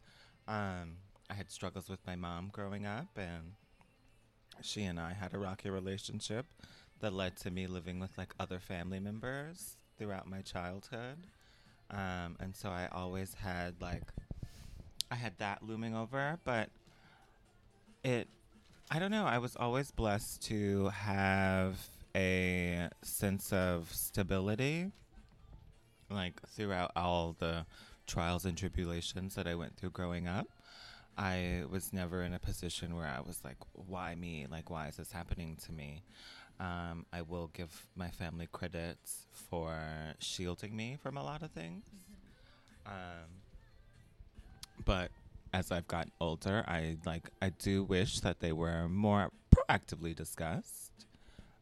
um 0.49 0.97
I 1.31 1.35
had 1.35 1.51
struggles 1.51 1.89
with 1.89 2.01
my 2.07 2.17
mom 2.17 2.51
growing 2.53 2.87
up 2.87 3.09
and 3.17 3.55
she 4.63 4.85
and 4.85 5.01
I 5.01 5.13
had 5.13 5.35
a 5.35 5.39
rocky 5.39 5.71
relationship 5.71 6.47
that 7.01 7.13
led 7.13 7.37
to 7.39 7.51
me 7.51 7.67
living 7.67 7.99
with 7.99 8.17
like 8.19 8.35
other 8.39 8.59
family 8.59 9.01
members 9.01 9.77
throughout 9.99 10.29
my 10.29 10.41
childhood. 10.43 11.27
Um, 11.91 12.37
and 12.41 12.55
so 12.55 12.69
I 12.69 12.89
always 12.93 13.35
had 13.35 13.75
like 13.81 14.05
I 15.11 15.17
had 15.17 15.39
that 15.39 15.63
looming 15.63 15.95
over, 15.95 16.39
but 16.45 16.71
it 18.05 18.29
I 18.93 18.99
don't 18.99 19.13
know, 19.13 19.25
I 19.25 19.39
was 19.39 19.55
always 19.55 19.93
blessed 19.93 20.43
to 20.49 20.89
have 20.89 21.79
a 22.17 22.89
sense 23.03 23.53
of 23.53 23.89
stability 23.93 24.91
like 26.11 26.41
throughout 26.49 26.91
all 26.97 27.37
the 27.39 27.67
trials 28.09 28.45
and 28.45 28.59
tribulations 28.59 29.37
that 29.37 29.47
I 29.47 29.55
went 29.55 29.77
through 29.77 29.91
growing 29.91 30.27
up. 30.27 30.49
I 31.17 31.63
was 31.71 31.93
never 31.93 32.25
in 32.25 32.35
a 32.35 32.41
position 32.41 32.97
where 32.97 33.07
I 33.07 33.21
was 33.21 33.41
like, 33.45 33.59
why 33.75 34.17
me? 34.17 34.49
Like, 34.51 34.71
why 34.71 34.89
is 34.89 34.97
this 34.97 35.13
happening 35.13 35.57
to 35.67 35.73
me? 35.73 36.03
Um, 36.59 37.07
I 37.13 37.23
will 37.23 37.49
give 37.55 37.87
my 37.95 38.09
family 38.09 38.49
credits 38.51 39.27
for 39.33 39.79
shielding 40.19 40.75
me 40.75 40.99
from 41.01 41.17
a 41.17 41.23
lot 41.23 41.43
of 41.43 41.53
things. 41.53 41.85
Um, 42.87 43.29
but 44.85 45.13
as 45.53 45.73
I've 45.73 45.89
gotten 45.89 46.13
older, 46.21 46.65
I 46.67 46.97
like 47.05 47.31
I 47.43 47.51
do 47.51 47.83
wish 47.83 48.21
that 48.21 48.41
they 48.41 48.53
were 48.53 48.89
more 48.89 49.31
proactively 49.55 50.15
discussed, 50.15 51.07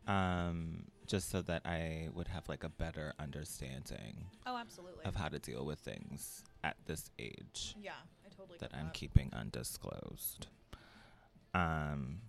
um, 0.07 0.85
just 1.07 1.31
so 1.31 1.43
that 1.43 1.63
I 1.65 2.09
would 2.15 2.29
have 2.29 2.49
like 2.49 2.65
a 2.65 2.69
better 2.69 3.15
understanding 3.19 4.27
oh, 4.47 4.57
absolutely. 4.57 5.05
of 5.05 5.17
how 5.17 5.29
to 5.29 5.39
deal 5.39 5.65
with 5.65 5.79
things 5.79 6.43
at 6.63 6.77
this 6.87 7.11
age 7.19 7.77
yeah, 7.81 7.93
I 8.27 8.29
totally 8.37 8.59
that 8.61 8.71
I'm 8.75 8.87
that. 8.87 8.95
keeping 8.95 9.31
undisclosed. 9.33 10.47
Um, 11.55 12.21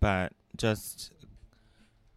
but 0.00 0.32
just 0.56 1.12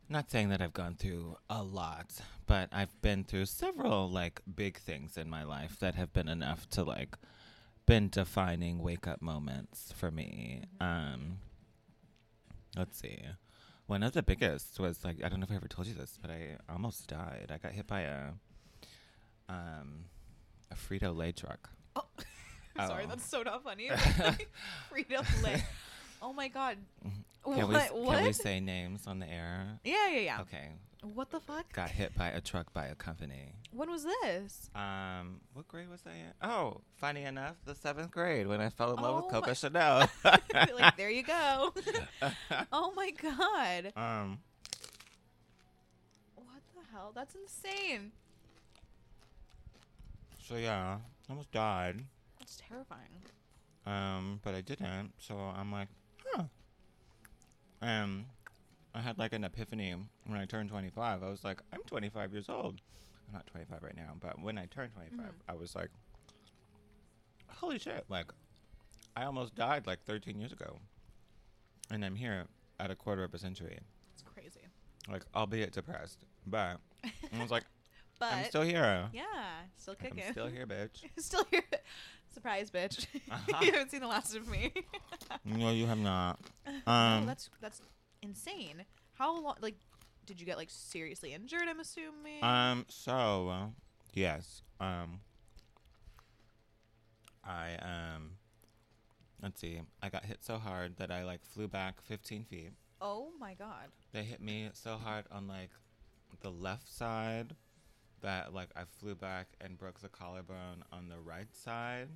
not 0.08 0.32
saying 0.32 0.50
that 0.50 0.62
I've 0.62 0.74
gone 0.74 0.96
through 0.96 1.38
a 1.50 1.62
lot, 1.62 2.14
but 2.48 2.70
I've 2.72 3.00
been 3.02 3.24
through 3.24 3.46
several 3.46 4.10
like 4.10 4.42
big 4.56 4.78
things 4.78 5.18
in 5.18 5.30
my 5.30 5.44
life 5.44 5.80
that 5.80 5.96
have 5.96 6.14
been 6.14 6.28
enough 6.28 6.68
to 6.72 6.84
like 6.84 7.16
been 7.90 8.08
defining 8.08 8.78
wake 8.84 9.08
up 9.08 9.20
moments 9.20 9.92
for 9.98 10.12
me. 10.12 10.62
Um 10.80 11.40
let's 12.78 13.00
see. 13.00 13.20
One 13.88 14.04
of 14.04 14.14
the 14.14 14.22
biggest 14.22 14.80
was 14.80 15.04
like 15.04 15.24
I 15.24 15.28
don't 15.28 15.40
know 15.40 15.46
if 15.46 15.52
I 15.52 15.56
ever 15.56 15.68
told 15.68 15.88
you 15.88 15.96
this, 15.96 16.20
but 16.22 16.30
I 16.30 16.58
almost 16.72 17.08
died. 17.08 17.48
I 17.50 17.58
got 17.58 17.72
hit 17.72 17.88
by 17.88 18.02
a 18.02 18.28
um 19.50 20.06
a 20.70 20.76
Frito 20.76 21.16
Lay 21.18 21.32
truck. 21.32 21.72
Oh, 21.96 22.06
sorry, 22.88 23.06
Oh. 23.06 23.08
that's 23.08 23.26
so 23.26 23.42
not 23.42 23.64
funny. 23.64 23.88
Frito 24.94 25.44
Lay. 25.44 25.64
Oh 26.22 26.32
my 26.32 26.48
god. 26.48 26.78
Can 27.44 27.56
we 27.56 27.64
what? 27.64 27.96
what? 27.96 28.18
can 28.18 28.26
we 28.26 28.34
say 28.34 28.60
names 28.60 29.08
on 29.08 29.18
the 29.18 29.28
air? 29.28 29.80
yeah, 29.84 30.10
yeah, 30.10 30.20
yeah. 30.20 30.42
Okay. 30.42 30.74
What 31.02 31.30
the 31.32 31.40
fuck? 31.40 31.72
Got 31.72 31.92
hit 31.92 32.14
by 32.18 32.28
a 32.28 32.42
truck 32.42 32.74
by 32.74 32.88
a 32.88 32.96
company. 32.96 33.54
When 33.72 33.90
was 33.90 34.04
this? 34.22 34.70
Um, 34.76 35.40
what 35.54 35.66
grade 35.68 35.90
was 35.90 36.02
I 36.06 36.12
in? 36.12 36.34
Oh, 36.50 36.82
funny 36.98 37.24
enough, 37.24 37.56
the 37.66 37.74
seventh 37.74 38.12
grade 38.12 38.48
when 38.48 38.60
I 38.60 38.70
fell 38.70 38.94
in 38.94 39.02
love 39.02 39.16
Oh 39.16 39.26
with 39.26 39.32
Coco 39.34 39.48
my- 39.48 39.54
Chanel. 39.54 40.10
like 40.78 40.98
there 40.98 41.10
you 41.10 41.24
go. 41.24 41.74
oh 42.74 42.92
my 42.98 43.12
god. 43.12 43.94
um, 43.96 44.40
What 46.36 46.62
the 46.76 46.92
hell? 46.92 47.12
That's 47.16 47.36
insane. 47.36 48.12
so 50.46 50.56
yeah, 50.58 50.98
almost 51.30 51.52
died. 51.54 52.04
That's 52.40 52.58
terrifying. 52.68 53.22
Um, 53.86 54.42
but 54.44 54.54
I 54.54 54.60
didn't. 54.62 55.14
So 55.20 55.36
I'm 55.38 55.72
like, 55.72 55.88
huh. 56.34 56.44
Um, 57.82 58.26
I 59.00 59.02
had 59.02 59.18
like 59.18 59.32
an 59.34 59.46
epiphany 59.46 59.96
when 60.26 60.38
I 60.40 60.46
turned 60.46 60.70
25. 60.70 61.24
I 61.24 61.30
was 61.30 61.44
like, 61.46 61.62
I'm 61.72 61.80
25 61.84 62.34
years 62.34 62.50
old. 62.50 62.82
I'm 63.28 63.34
not 63.34 63.48
25 63.48 63.82
right 63.82 63.96
now, 63.96 64.14
but 64.20 64.42
when 64.42 64.58
I 64.58 64.66
turned 64.66 64.92
25, 64.94 65.20
Mhm. 65.26 65.32
I 65.48 65.54
was 65.54 65.74
like, 65.74 65.90
holy 67.48 67.80
shit! 67.80 68.04
Like, 68.10 68.26
I 69.16 69.24
almost 69.24 69.56
died 69.56 69.88
like 69.88 70.04
13 70.04 70.38
years 70.40 70.52
ago, 70.52 70.80
and 71.92 72.04
I'm 72.04 72.16
here 72.16 72.48
at 72.80 72.92
a 72.92 72.96
quarter 72.96 73.24
of 73.24 73.34
a 73.34 73.40
century. 73.40 73.80
It's 74.14 74.24
crazy. 74.24 74.62
Like, 75.10 75.24
albeit 75.34 75.72
depressed, 75.72 76.26
but 76.46 76.78
I 77.04 77.42
was 77.42 77.52
like, 77.52 77.64
But 78.20 78.34
I'm 78.34 78.46
still 78.46 78.64
here. 78.64 79.08
yeah, 79.14 79.24
still 79.78 79.96
kicking. 79.96 80.24
I'm 80.26 80.32
still 80.34 80.48
here, 80.48 80.68
bitch. 80.68 81.04
still 81.20 81.46
here. 81.52 81.64
Surprise, 82.34 82.70
bitch. 82.70 83.08
Uh-huh. 83.32 83.60
you 83.64 83.72
haven't 83.72 83.92
seen 83.92 84.02
the 84.02 84.08
last 84.08 84.36
of 84.36 84.46
me. 84.50 84.74
No, 85.46 85.70
you 85.72 85.86
have 85.88 85.98
not. 86.00 86.40
no, 86.68 86.92
Um, 86.92 87.26
that's 87.26 87.50
that's 87.62 87.82
insane. 88.22 88.86
How 89.14 89.40
long? 89.40 89.56
Like, 89.62 89.76
did 90.26 90.40
you 90.40 90.46
get 90.46 90.58
like 90.58 90.70
seriously 90.72 91.34
injured? 91.34 91.64
I'm 91.68 91.80
assuming. 91.80 92.44
Um. 92.44 92.86
So, 92.90 93.50
uh, 93.50 93.66
yes. 94.14 94.62
Um. 94.80 95.22
I 97.44 97.76
um. 97.82 98.32
Let's 99.42 99.62
see. 99.62 99.80
I 100.04 100.10
got 100.10 100.26
hit 100.26 100.40
so 100.44 100.58
hard 100.58 100.98
that 100.98 101.12
I 101.12 101.24
like 101.24 101.46
flew 101.46 101.68
back 101.68 102.02
15 102.02 102.44
feet. 102.44 102.72
oh 103.02 103.30
my 103.40 103.54
god. 103.54 103.88
They 104.12 104.24
hit 104.24 104.42
me 104.42 104.70
so 104.74 104.98
hard 104.98 105.26
on 105.32 105.48
like 105.48 105.70
the 106.42 106.50
left 106.52 106.92
side 106.94 107.56
that 108.22 108.54
like 108.54 108.68
I 108.76 108.82
flew 109.00 109.16
back 109.16 109.48
and 109.62 109.78
broke 109.78 110.02
the 110.02 110.10
collarbone 110.10 110.84
on 110.92 111.08
the 111.08 111.20
right 111.20 111.48
side. 111.56 112.10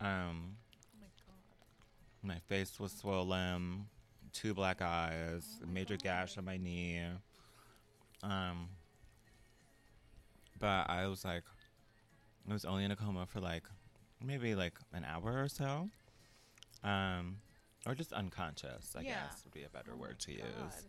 Um. 0.00 0.56
Oh 0.94 0.98
my 1.00 1.06
god. 1.26 2.22
My 2.22 2.38
face 2.48 2.80
was 2.80 2.92
swollen, 2.92 3.86
two 4.32 4.54
black 4.54 4.82
eyes, 4.82 5.58
Oh 5.60 5.64
a 5.64 5.66
major 5.66 5.96
gash 5.96 6.36
on 6.38 6.44
my 6.44 6.56
knee. 6.56 7.00
Um, 8.22 8.68
but 10.58 10.88
I 10.90 11.06
was 11.06 11.24
like, 11.24 11.44
I 12.48 12.52
was 12.52 12.64
only 12.64 12.84
in 12.84 12.90
a 12.90 12.96
coma 12.96 13.26
for 13.26 13.40
like 13.40 13.64
maybe 14.24 14.54
like 14.54 14.74
an 14.92 15.04
hour 15.04 15.42
or 15.42 15.48
so. 15.48 15.88
Um, 16.82 17.38
or 17.86 17.94
just 17.94 18.12
unconscious, 18.12 18.94
I 18.96 19.02
Yeah. 19.02 19.22
guess 19.28 19.42
would 19.44 19.52
be 19.54 19.64
a 19.64 19.68
better 19.68 19.92
Oh 19.94 19.96
word 20.00 20.18
to 20.20 20.32
God. 20.32 20.46
use. 20.46 20.86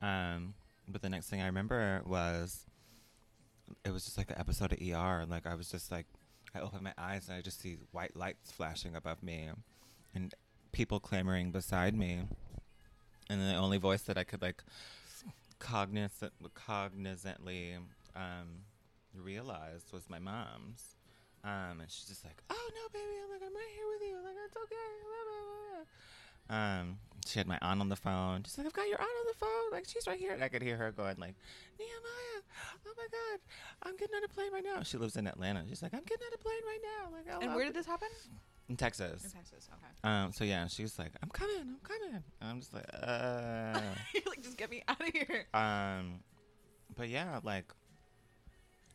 Um, 0.00 0.54
but 0.88 1.02
the 1.02 1.08
next 1.10 1.28
thing 1.28 1.40
I 1.40 1.46
remember 1.46 2.02
was 2.06 2.64
it 3.84 3.90
was 3.90 4.04
just 4.04 4.18
like 4.18 4.30
an 4.30 4.38
episode 4.38 4.72
of 4.72 4.78
ER. 4.80 5.26
Like 5.28 5.46
I 5.46 5.54
was 5.54 5.70
just 5.70 5.92
like, 5.92 6.06
I 6.54 6.60
open 6.60 6.82
my 6.82 6.94
eyes 6.98 7.28
and 7.28 7.36
I 7.36 7.40
just 7.42 7.60
see 7.60 7.76
white 7.92 8.16
lights 8.16 8.50
flashing 8.50 8.96
above 8.96 9.22
me, 9.22 9.50
and 10.14 10.34
people 10.72 10.98
clamoring 10.98 11.52
beside 11.52 11.94
me, 11.94 12.22
and 13.30 13.40
the 13.40 13.54
only 13.54 13.78
voice 13.78 14.02
that 14.02 14.18
I 14.18 14.24
could 14.24 14.42
like 14.42 14.62
cognizant 15.58 16.32
cognizantly 16.54 17.76
um, 18.16 18.64
realize 19.14 19.82
was 19.92 20.08
my 20.08 20.18
mom's. 20.18 20.96
Um, 21.42 21.80
and 21.80 21.88
she's 21.90 22.04
just 22.08 22.24
like, 22.24 22.42
"Oh 22.50 22.70
no, 22.74 22.88
baby! 22.92 23.16
I'm 23.24 23.30
like, 23.30 23.40
I'm 23.46 23.54
right 23.54 23.72
here 23.74 23.86
with 23.88 24.02
you. 24.08 24.16
Like, 24.22 24.36
it's 24.44 24.56
okay." 24.56 24.90
Blah, 25.08 25.24
blah, 25.24 25.44
blah." 25.48 25.84
Um, 26.56 26.98
she 27.24 27.38
had 27.38 27.46
my 27.46 27.58
aunt 27.62 27.80
on 27.80 27.88
the 27.88 27.96
phone. 27.96 28.42
She's 28.44 28.58
like, 28.58 28.66
"I've 28.66 28.74
got 28.74 28.88
your 28.88 29.00
aunt 29.00 29.08
on 29.08 29.26
the 29.32 29.38
phone. 29.38 29.70
Like, 29.72 29.86
she's 29.88 30.06
right 30.06 30.18
here." 30.18 30.32
And 30.34 30.44
I 30.44 30.48
could 30.48 30.60
hear 30.60 30.76
her 30.76 30.92
going 30.92 31.16
like, 31.18 31.34
"Nehemiah, 31.78 32.42
oh 32.86 32.92
my 32.96 33.06
God, 33.10 33.40
I'm 33.84 33.96
getting 33.96 34.16
on 34.16 34.24
a 34.24 34.28
plane 34.28 34.52
right 34.52 34.64
now." 34.64 34.82
She 34.82 34.98
lives 34.98 35.16
in 35.16 35.26
Atlanta. 35.26 35.64
She's 35.66 35.80
like, 35.82 35.94
"I'm 35.94 36.04
getting 36.04 36.26
on 36.26 36.32
a 36.34 36.38
plane 36.42 36.60
right 36.66 36.82
now." 36.82 37.16
Like, 37.16 37.34
I'll- 37.34 37.40
And 37.40 37.54
where 37.54 37.64
did 37.64 37.74
this 37.74 37.86
happen? 37.86 38.08
In 38.70 38.76
Texas. 38.76 39.24
In 39.24 39.30
Texas. 39.30 39.68
Okay. 39.72 40.08
Um, 40.10 40.32
so 40.32 40.44
yeah, 40.44 40.66
she's 40.68 40.98
like, 40.98 41.12
"I'm 41.22 41.28
coming, 41.28 41.56
I'm 41.60 41.80
coming." 41.82 42.22
And 42.40 42.50
I'm 42.50 42.60
just 42.60 42.72
like, 42.72 42.86
"Uh." 42.94 43.80
You're 44.14 44.22
like, 44.26 44.42
just 44.42 44.56
get 44.56 44.70
me 44.70 44.82
out 44.88 45.00
of 45.00 45.08
here. 45.12 45.46
um, 45.52 46.20
but 46.96 47.08
yeah, 47.10 47.40
like, 47.44 47.66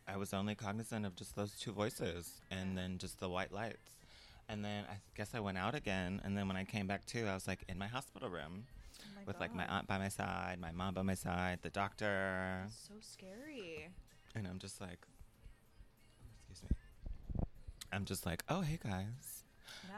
I 0.07 0.17
was 0.17 0.33
only 0.33 0.55
cognizant 0.55 1.05
of 1.05 1.15
just 1.15 1.35
those 1.35 1.51
two 1.59 1.71
voices, 1.71 2.41
and 2.49 2.77
then 2.77 2.97
just 2.97 3.19
the 3.19 3.29
white 3.29 3.51
lights, 3.51 3.91
and 4.49 4.63
then 4.65 4.85
I 4.89 4.95
guess 5.15 5.35
I 5.35 5.39
went 5.41 5.57
out 5.57 5.75
again, 5.75 6.21
and 6.23 6.35
then 6.37 6.47
when 6.47 6.57
I 6.57 6.63
came 6.63 6.87
back 6.87 7.05
to, 7.07 7.27
I 7.27 7.33
was 7.35 7.47
like 7.47 7.63
in 7.67 7.77
my 7.77 7.87
hospital 7.87 8.29
room 8.29 8.65
Oh 9.01 9.03
my 9.15 9.21
with 9.25 9.39
like 9.39 9.53
my 9.53 9.65
aunt 9.67 9.87
by 9.87 9.97
my 9.97 10.09
side, 10.09 10.57
my 10.59 10.71
mom 10.71 10.93
by 10.93 11.01
my 11.01 11.15
side, 11.15 11.59
the 11.63 11.69
doctor, 11.69 12.65
So 12.87 12.93
scary. 13.01 13.89
and 14.35 14.47
I'm 14.47 14.57
just 14.59 14.79
like, 14.79 15.05
excuse 16.49 16.63
me, 16.69 16.75
I'm 17.91 18.05
just 18.05 18.25
like, 18.25 18.43
oh 18.49 18.61
hey 18.61 18.79
guys. 18.83 19.34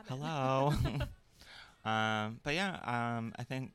Hello. 0.08 0.74
um, 1.86 2.40
but 2.44 2.54
yeah, 2.54 2.80
um, 3.18 3.34
I 3.38 3.44
think 3.44 3.74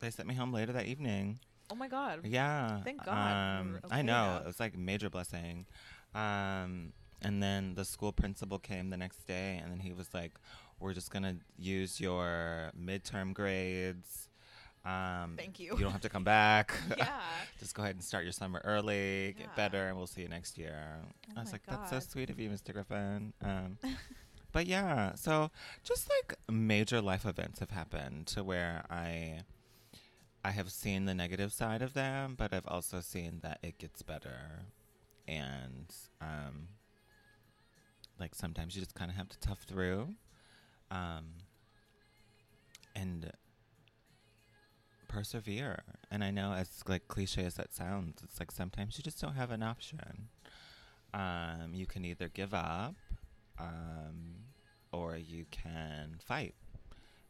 they 0.00 0.10
sent 0.10 0.28
me 0.28 0.34
home 0.34 0.52
later 0.52 0.72
that 0.72 0.86
evening. 0.86 1.38
oh 1.70 1.74
my 1.74 1.88
god. 1.88 2.20
Yeah. 2.24 2.80
Thank 2.82 3.04
God 3.04 3.60
Um, 3.60 3.72
were 3.72 3.80
I 3.90 4.02
know 4.02 4.12
now. 4.12 4.36
it 4.38 4.46
was 4.46 4.60
like 4.60 4.74
a 4.74 4.78
major 4.78 5.08
blessing. 5.10 5.66
Um, 6.14 6.92
and 7.22 7.42
then 7.42 7.74
the 7.74 7.84
school 7.84 8.12
principal 8.12 8.58
came 8.58 8.90
the 8.90 8.96
next 8.96 9.26
day, 9.26 9.60
and 9.62 9.70
then 9.72 9.78
he 9.80 9.92
was 9.92 10.12
like, 10.12 10.32
"We're 10.80 10.92
just 10.92 11.10
gonna 11.10 11.36
use 11.56 12.00
your 12.00 12.72
midterm 12.78 13.32
grades. 13.32 14.28
Um, 14.84 15.36
Thank 15.38 15.60
you. 15.60 15.74
You 15.78 15.84
don't 15.84 15.92
have 15.92 16.00
to 16.00 16.08
come 16.08 16.24
back. 16.24 16.74
Yeah. 16.98 17.08
just 17.60 17.74
go 17.76 17.82
ahead 17.84 17.94
and 17.94 18.02
start 18.04 18.24
your 18.24 18.32
summer 18.32 18.60
early, 18.64 19.26
Yeah. 19.28 19.32
get 19.46 19.56
better, 19.56 19.86
and 19.86 19.96
we'll 19.96 20.08
see 20.08 20.22
you 20.22 20.28
next 20.28 20.58
year." 20.58 20.76
Oh 21.30 21.32
I 21.36 21.40
was 21.40 21.52
like, 21.52 21.62
"That's 21.66 21.90
so 21.90 22.00
sweet 22.00 22.28
of 22.30 22.40
you, 22.40 22.50
Mr. 22.50 22.72
Griffin." 22.72 23.32
Um, 23.40 23.78
but 24.52 24.66
yeah, 24.66 25.14
so 25.14 25.50
just 25.82 26.08
like 26.10 26.38
major 26.50 27.00
life 27.00 27.24
events 27.26 27.60
have 27.60 27.70
happened 27.70 28.26
to 28.28 28.44
where 28.44 28.84
I 28.90 29.40
I 30.44 30.50
have 30.50 30.70
seen 30.72 31.04
the 31.04 31.14
negative 31.14 31.52
side 31.52 31.82
of 31.82 31.94
them, 31.94 32.34
but 32.36 32.52
I've 32.52 32.66
also 32.66 33.00
seen 33.00 33.40
that 33.42 33.58
it 33.62 33.78
gets 33.78 34.02
better 34.02 34.66
and 35.28 35.86
um 36.20 36.68
like 38.18 38.34
sometimes 38.34 38.74
you 38.74 38.82
just 38.82 38.94
kind 38.94 39.10
of 39.10 39.16
have 39.16 39.28
to 39.28 39.38
tough 39.40 39.62
through 39.62 40.14
um 40.90 41.26
and 42.94 43.32
persevere. 45.08 45.82
And 46.10 46.22
I 46.24 46.30
know 46.30 46.52
as 46.52 46.82
like 46.88 47.08
cliche 47.08 47.44
as 47.44 47.54
that 47.54 47.72
sounds, 47.72 48.22
it's 48.22 48.38
like 48.40 48.50
sometimes 48.50 48.98
you 48.98 49.04
just 49.04 49.20
don't 49.20 49.34
have 49.34 49.50
an 49.50 49.62
option. 49.62 50.28
Um 51.14 51.72
you 51.74 51.86
can 51.86 52.04
either 52.04 52.28
give 52.28 52.52
up 52.54 52.96
um, 53.58 54.34
or 54.92 55.16
you 55.16 55.46
can 55.50 56.16
fight 56.24 56.54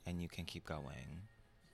and 0.07 0.21
you 0.21 0.29
can 0.29 0.45
keep 0.45 0.67
going. 0.67 1.23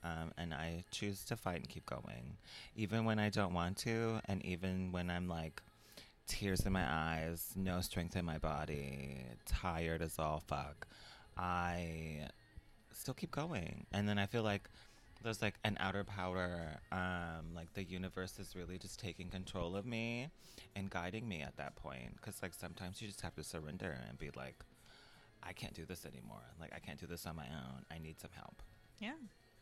Um, 0.04 0.32
and 0.38 0.54
I 0.54 0.84
choose 0.90 1.24
to 1.24 1.36
fight 1.36 1.56
and 1.56 1.68
keep 1.68 1.84
going, 1.86 2.36
even 2.76 3.04
when 3.04 3.18
I 3.18 3.30
don't 3.30 3.52
want 3.52 3.76
to, 3.78 4.20
and 4.26 4.44
even 4.44 4.92
when 4.92 5.10
I'm 5.10 5.28
like 5.28 5.60
tears 6.28 6.60
in 6.60 6.72
my 6.72 6.86
eyes, 6.88 7.52
no 7.56 7.80
strength 7.80 8.14
in 8.14 8.24
my 8.24 8.38
body, 8.38 9.24
tired 9.44 10.02
as 10.02 10.18
all 10.18 10.42
fuck. 10.46 10.86
I 11.36 12.28
still 12.92 13.14
keep 13.14 13.32
going, 13.32 13.86
and 13.92 14.08
then 14.08 14.18
I 14.18 14.26
feel 14.26 14.42
like 14.42 14.70
there's 15.22 15.42
like 15.42 15.54
an 15.64 15.76
outer 15.80 16.04
power, 16.04 16.80
um, 16.92 17.54
like 17.54 17.72
the 17.74 17.82
universe 17.82 18.38
is 18.38 18.54
really 18.54 18.78
just 18.78 19.00
taking 19.00 19.28
control 19.28 19.76
of 19.76 19.84
me 19.84 20.28
and 20.76 20.90
guiding 20.90 21.28
me 21.28 21.42
at 21.42 21.56
that 21.56 21.76
point. 21.76 22.16
Because 22.16 22.40
like 22.42 22.54
sometimes 22.54 23.02
you 23.02 23.08
just 23.08 23.20
have 23.22 23.34
to 23.34 23.44
surrender 23.44 23.98
and 24.08 24.18
be 24.18 24.30
like, 24.36 24.56
I 25.42 25.52
can't 25.52 25.74
do 25.74 25.84
this 25.84 26.04
anymore. 26.04 26.42
Like 26.60 26.72
I 26.74 26.78
can't 26.78 26.98
do 26.98 27.06
this 27.06 27.26
on 27.26 27.36
my 27.36 27.46
own. 27.46 27.84
I 27.90 27.98
need 27.98 28.20
some 28.20 28.30
help. 28.34 28.62
Yeah. 28.98 29.12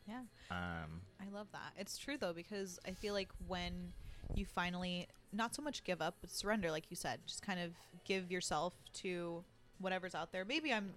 Yeah. 0.07 0.21
Um, 0.51 1.01
I 1.19 1.33
love 1.33 1.47
that. 1.51 1.73
It's 1.77 1.97
true 1.97 2.17
though 2.17 2.33
because 2.33 2.79
I 2.87 2.91
feel 2.91 3.13
like 3.13 3.29
when 3.47 3.93
you 4.35 4.45
finally 4.45 5.07
not 5.33 5.55
so 5.55 5.61
much 5.61 5.83
give 5.83 6.01
up 6.01 6.15
but 6.21 6.29
surrender 6.29 6.71
like 6.71 6.85
you 6.89 6.95
said, 6.95 7.19
just 7.25 7.41
kind 7.41 7.59
of 7.59 7.71
give 8.05 8.31
yourself 8.31 8.73
to 8.93 9.43
whatever's 9.79 10.15
out 10.15 10.31
there. 10.31 10.45
Maybe 10.45 10.73
I'm 10.73 10.93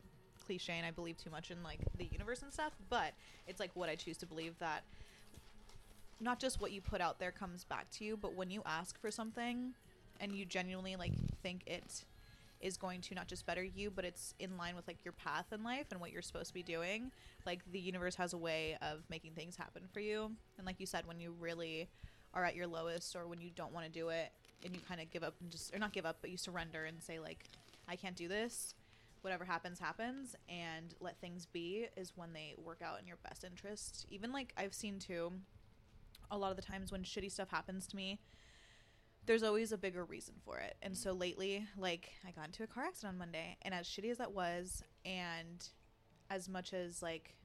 cliche 0.50 0.73
and 0.73 0.85
I 0.85 0.90
believe 0.90 1.16
too 1.16 1.30
much 1.30 1.52
in 1.52 1.62
like 1.62 1.78
the 1.97 2.07
universe 2.11 2.42
and 2.42 2.52
stuff, 2.52 2.73
but 2.88 3.12
it's 3.47 3.61
like 3.61 3.71
what 3.75 3.88
I 3.88 3.95
choose 3.95 4.16
to 4.19 4.26
believe 4.26 4.59
that 4.59 4.83
not 6.19 6.40
just 6.40 6.61
what 6.61 6.73
you 6.73 6.80
put 6.80 7.00
out 7.00 7.21
there 7.21 7.30
comes 7.30 7.62
back 7.62 7.88
to 7.92 8.04
you, 8.04 8.16
but 8.16 8.35
when 8.35 8.50
you 8.50 8.61
ask 8.66 9.00
for 9.00 9.12
something 9.12 9.75
and 10.19 10.33
you 10.33 10.45
genuinely 10.45 10.97
like 10.97 11.12
think 11.40 11.62
it 11.69 12.04
is 12.61 12.76
going 12.76 13.00
to 13.00 13.14
not 13.14 13.28
just 13.28 13.47
better 13.47 13.62
you, 13.62 13.92
but 13.92 14.04
it's 14.04 14.35
in 14.40 14.57
line 14.57 14.75
with 14.75 14.88
like 14.88 15.04
your 15.04 15.12
path 15.12 15.47
in 15.52 15.62
life 15.62 15.87
and 15.92 16.00
what 16.00 16.11
you're 16.11 16.21
supposed 16.21 16.49
to 16.49 16.54
be 16.54 16.64
doing. 16.64 17.12
Like 17.47 17.61
the 17.71 17.78
universe 17.78 18.16
has 18.16 18.33
a 18.33 18.38
way 18.38 18.76
of 18.83 19.04
making 19.09 19.35
things 19.35 19.54
happen 19.54 19.83
for 19.92 20.00
you. 20.00 20.33
And 20.59 20.66
like 20.66 20.80
you 20.80 20.87
said, 20.87 21.07
when 21.07 21.21
you 21.21 21.33
really 21.38 21.88
are 22.35 22.45
at 22.45 22.57
your 22.57 22.66
lowest 22.66 23.14
or 23.14 23.28
when 23.28 23.40
you 23.40 23.50
don't 23.54 23.73
want 23.73 23.87
to 23.87 23.92
do 23.92 24.09
it 24.09 24.33
and 24.64 24.75
you 24.75 24.80
kind 24.88 25.00
of 25.00 25.12
give 25.12 25.23
up 25.23 25.35
and 25.40 25.49
just 25.49 25.73
or 25.73 25.78
not 25.78 25.92
give 25.92 26.04
up, 26.04 26.16
but 26.21 26.30
you 26.30 26.37
surrender 26.37 26.87
and 26.87 27.00
say 27.00 27.21
like 27.21 27.45
I 27.88 27.95
can't 27.95 28.16
do 28.16 28.26
this. 28.26 28.75
Whatever 29.23 29.45
happens 29.45 29.79
happens 29.79 30.35
and 30.49 30.95
let 31.00 31.21
things 31.21 31.47
be 31.47 31.87
is 31.97 32.12
when 32.17 32.33
they 32.33 32.55
work 32.57 32.81
out 32.83 33.00
in 33.00 33.07
your 33.07 33.19
best 33.23 33.45
interest. 33.45 34.07
Even 34.09 34.33
like 34.33 34.53
I've 34.57 34.75
seen 34.75 34.99
too 34.99 35.33
a 36.31 36.39
lot 36.39 36.50
of 36.50 36.57
the 36.57 36.62
times 36.62 36.93
when 36.93 37.03
shitty 37.03 37.31
stuff 37.31 37.50
happens 37.50 37.87
to 37.89 37.97
me, 37.97 38.21
there's 39.27 39.43
always 39.43 39.73
a 39.73 39.79
bigger 39.79 40.05
reason 40.05 40.35
for 40.45 40.59
it. 40.59 40.77
And 40.83 40.97
so 40.97 41.12
lately, 41.12 41.67
like 41.77 42.11
I 42.27 42.31
got 42.31 42.47
into 42.47 42.62
a 42.62 42.67
car 42.67 42.85
accident 42.85 43.15
on 43.15 43.19
Monday, 43.19 43.57
and 43.62 43.75
as 43.75 43.87
shitty 43.87 44.11
as 44.11 44.19
that 44.19 44.33
was, 44.33 44.83
and 45.05 45.69
as 46.31 46.49
much 46.49 46.73
as 46.73 47.03
like 47.03 47.37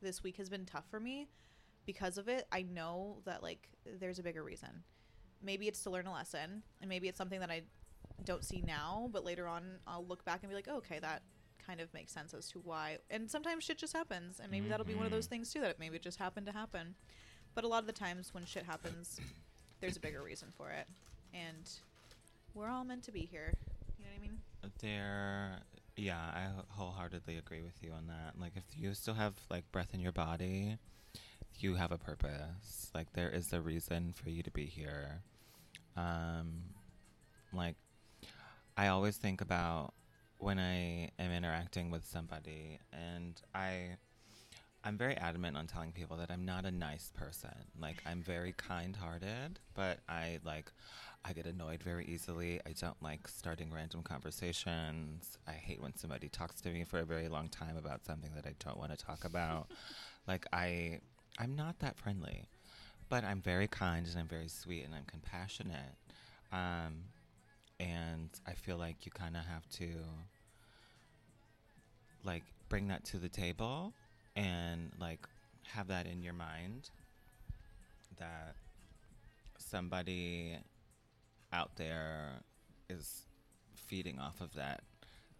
this 0.00 0.22
week 0.22 0.36
has 0.36 0.48
been 0.48 0.66
tough 0.66 0.84
for 0.90 1.00
me 1.00 1.28
because 1.86 2.18
of 2.18 2.28
it, 2.28 2.46
I 2.52 2.62
know 2.62 3.18
that 3.24 3.42
like 3.42 3.68
there's 3.98 4.18
a 4.18 4.22
bigger 4.22 4.42
reason. 4.42 4.82
Maybe 5.42 5.66
it's 5.66 5.82
to 5.82 5.90
learn 5.90 6.06
a 6.06 6.12
lesson, 6.12 6.62
and 6.80 6.88
maybe 6.88 7.08
it's 7.08 7.18
something 7.18 7.40
that 7.40 7.50
I 7.50 7.62
don't 8.22 8.44
see 8.44 8.62
now, 8.66 9.08
but 9.12 9.24
later 9.24 9.46
on 9.46 9.78
I'll 9.86 10.04
look 10.04 10.24
back 10.24 10.40
and 10.42 10.50
be 10.50 10.54
like, 10.54 10.68
oh, 10.70 10.76
okay, 10.78 10.98
that 11.00 11.22
kind 11.64 11.80
of 11.80 11.92
makes 11.94 12.12
sense 12.12 12.34
as 12.34 12.48
to 12.48 12.58
why. 12.58 12.98
And 13.10 13.30
sometimes 13.30 13.62
shit 13.64 13.78
just 13.78 13.92
happens, 13.92 14.40
and 14.40 14.50
maybe 14.50 14.68
that'll 14.68 14.86
be 14.86 14.94
one 14.94 15.06
of 15.06 15.12
those 15.12 15.26
Mhm. 15.26 15.30
things 15.30 15.52
too 15.52 15.60
that 15.60 15.78
maybe 15.78 15.96
it 15.96 16.02
just 16.02 16.18
happened 16.18 16.46
to 16.46 16.52
happen. 16.52 16.94
But 17.54 17.64
a 17.64 17.68
lot 17.68 17.80
of 17.82 17.86
the 17.86 17.92
times 17.92 18.32
when 18.34 18.44
shit 18.46 18.64
happens, 18.64 19.20
there's 19.80 19.96
a 19.96 20.00
bigger 20.00 20.22
reason 20.22 20.50
for 20.50 20.70
it, 20.70 20.88
and 21.32 21.70
we're 22.54 22.68
all 22.68 22.84
meant 22.84 23.04
to 23.04 23.12
be 23.12 23.26
here. 23.26 23.54
You 23.98 24.04
know 24.04 24.10
what 24.10 24.16
I 24.18 24.20
mean? 24.20 24.42
there, 24.80 25.60
yeah, 25.96 26.18
I 26.18 26.62
wholeheartedly 26.72 27.36
agree 27.36 27.62
with 27.62 27.82
you 27.82 27.92
on 27.92 28.06
that. 28.06 28.38
Like, 28.38 28.56
if 28.56 28.64
you 28.76 28.94
still 28.94 29.14
have 29.14 29.34
like 29.50 29.70
breath 29.72 29.92
in 29.94 30.00
your 30.00 30.12
body, 30.12 30.78
you 31.58 31.74
have 31.74 31.92
a 31.92 31.98
purpose. 31.98 32.90
Like, 32.94 33.12
there 33.12 33.28
is 33.30 33.52
a 33.52 33.60
reason 33.60 34.12
for 34.12 34.30
you 34.30 34.42
to 34.42 34.50
be 34.50 34.66
here. 34.66 35.22
Um, 35.96 36.62
like, 37.52 37.76
I 38.76 38.88
always 38.88 39.16
think 39.16 39.40
about 39.40 39.94
when 40.38 40.58
I 40.58 41.10
am 41.18 41.30
interacting 41.30 41.90
with 41.90 42.04
somebody, 42.04 42.78
and 42.92 43.40
I. 43.54 43.96
I'm 44.84 44.98
very 44.98 45.16
adamant 45.16 45.56
on 45.56 45.68
telling 45.68 45.92
people 45.92 46.16
that 46.16 46.28
I'm 46.28 46.44
not 46.44 46.64
a 46.64 46.72
nice 46.72 47.12
person. 47.14 47.54
Like 47.80 48.02
I'm 48.04 48.20
very 48.20 48.52
kind-hearted, 48.52 49.60
but 49.74 50.00
I 50.08 50.40
like 50.44 50.72
I 51.24 51.32
get 51.32 51.46
annoyed 51.46 51.82
very 51.82 52.04
easily. 52.06 52.60
I 52.66 52.72
don't 52.72 53.00
like 53.00 53.28
starting 53.28 53.72
random 53.72 54.02
conversations. 54.02 55.38
I 55.46 55.52
hate 55.52 55.80
when 55.80 55.94
somebody 55.94 56.28
talks 56.28 56.60
to 56.62 56.70
me 56.70 56.82
for 56.84 56.98
a 56.98 57.04
very 57.04 57.28
long 57.28 57.48
time 57.48 57.76
about 57.76 58.04
something 58.04 58.30
that 58.34 58.44
I 58.44 58.54
don't 58.58 58.76
want 58.76 58.90
to 58.90 58.96
talk 58.96 59.24
about. 59.24 59.68
like 60.26 60.46
I 60.52 60.98
I'm 61.38 61.54
not 61.54 61.78
that 61.78 61.96
friendly. 61.96 62.46
But 63.08 63.24
I'm 63.24 63.40
very 63.40 63.68
kind 63.68 64.06
and 64.06 64.18
I'm 64.18 64.26
very 64.26 64.48
sweet 64.48 64.84
and 64.84 64.94
I'm 64.94 65.04
compassionate. 65.04 65.94
Um 66.50 67.04
and 67.82 68.28
I 68.46 68.52
feel 68.52 68.76
like 68.76 69.04
you 69.04 69.10
kind 69.10 69.36
of 69.36 69.44
have 69.44 69.68
to 69.70 69.88
like 72.24 72.44
bring 72.68 72.88
that 72.88 73.04
to 73.06 73.16
the 73.18 73.28
table 73.28 73.92
and 74.36 74.92
like 75.00 75.26
have 75.74 75.88
that 75.88 76.06
in 76.06 76.22
your 76.22 76.32
mind 76.32 76.90
that 78.18 78.54
somebody 79.58 80.56
out 81.52 81.76
there 81.76 82.40
is 82.88 83.22
feeding 83.74 84.18
off 84.18 84.40
of 84.40 84.54
that 84.54 84.82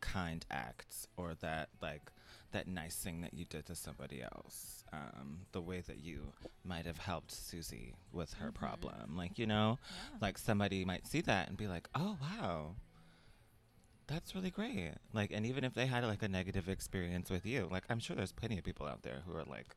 kind 0.01 0.45
act 0.51 1.07
or 1.17 1.35
that 1.41 1.69
like 1.81 2.11
that 2.53 2.69
nice 2.69 2.97
thing 2.97 3.21
that 3.23 3.35
you 3.35 3.45
did 3.45 3.67
to 3.67 3.75
somebody 3.75 4.23
else 4.23 4.85
um, 4.93 5.41
the 5.53 5.61
way 5.61 5.81
that 5.81 5.99
you 5.99 6.33
might 6.65 6.85
have 6.87 6.99
helped 6.99 7.33
susie 7.33 7.95
with 8.13 8.35
her 8.35 8.51
Mhm. 8.51 8.55
problem. 8.55 9.17
Like 9.17 9.39
you 9.39 9.47
know 9.47 9.79
Yeah. 9.91 10.19
like 10.21 10.39
somebody 10.39 10.85
might 10.85 11.07
see 11.07 11.21
that 11.23 11.49
and 11.49 11.57
be 11.57 11.67
like 11.67 11.89
oh 11.95 12.17
wow. 12.21 12.77
That's 14.07 14.35
really 14.35 14.51
great. 14.51 14.93
Like 15.13 15.31
and 15.33 15.47
even 15.47 15.65
if 15.65 15.75
they 15.75 15.87
had 15.87 16.05
like 16.05 16.23
a 16.23 16.29
negative 16.29 16.69
experience 16.69 17.31
with 17.31 17.47
you 17.47 17.69
like 17.71 17.85
i'm 17.89 17.99
sure 18.01 18.17
there's 18.17 18.33
plenty 18.33 18.59
of 18.59 18.65
people 18.65 18.87
out 18.87 19.03
there 19.03 19.21
who 19.27 19.35
are 19.37 19.45
like 19.45 19.75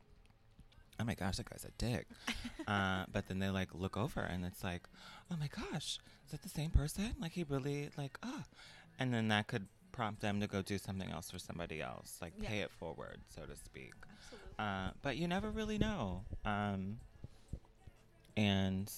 oh 1.00 1.04
my 1.04 1.14
gosh 1.14 1.38
that 1.38 1.50
guy's 1.50 1.66
a 1.66 1.72
dick. 1.78 2.08
Uh, 2.68 3.06
but 3.14 3.28
then 3.28 3.38
they 3.38 3.50
like 3.50 3.70
look 3.76 3.96
over 3.96 4.22
and 4.22 4.44
it's 4.44 4.64
like 4.64 4.88
oh 5.32 5.36
my 5.40 5.48
gosh 5.48 6.00
is 6.26 6.32
that 6.32 6.42
the 6.42 6.50
same 6.50 6.72
person? 6.72 7.14
Like 7.20 7.34
he 7.34 7.44
really 7.48 7.90
like 7.96 8.18
ah. 8.24 8.44
And 8.98 9.14
then 9.14 9.28
that 9.28 9.46
could 9.48 9.68
prompt 9.96 10.20
them 10.22 10.42
to 10.42 10.48
go 10.48 10.62
do 10.62 10.78
something 10.78 11.10
else 11.10 11.32
for 11.32 11.40
somebody 11.40 11.82
else 11.82 12.18
like 12.22 12.34
Yeah. 12.38 12.50
pay 12.50 12.60
it 12.60 12.72
forward 12.72 13.22
so 13.34 13.44
to 13.46 13.56
speak 13.56 13.94
Absolutely. 14.12 14.52
uh, 14.60 14.92
but 15.02 15.16
you 15.16 15.26
never 15.28 15.50
really 15.52 15.78
know 15.78 16.26
um, 16.44 17.00
and 18.38 18.92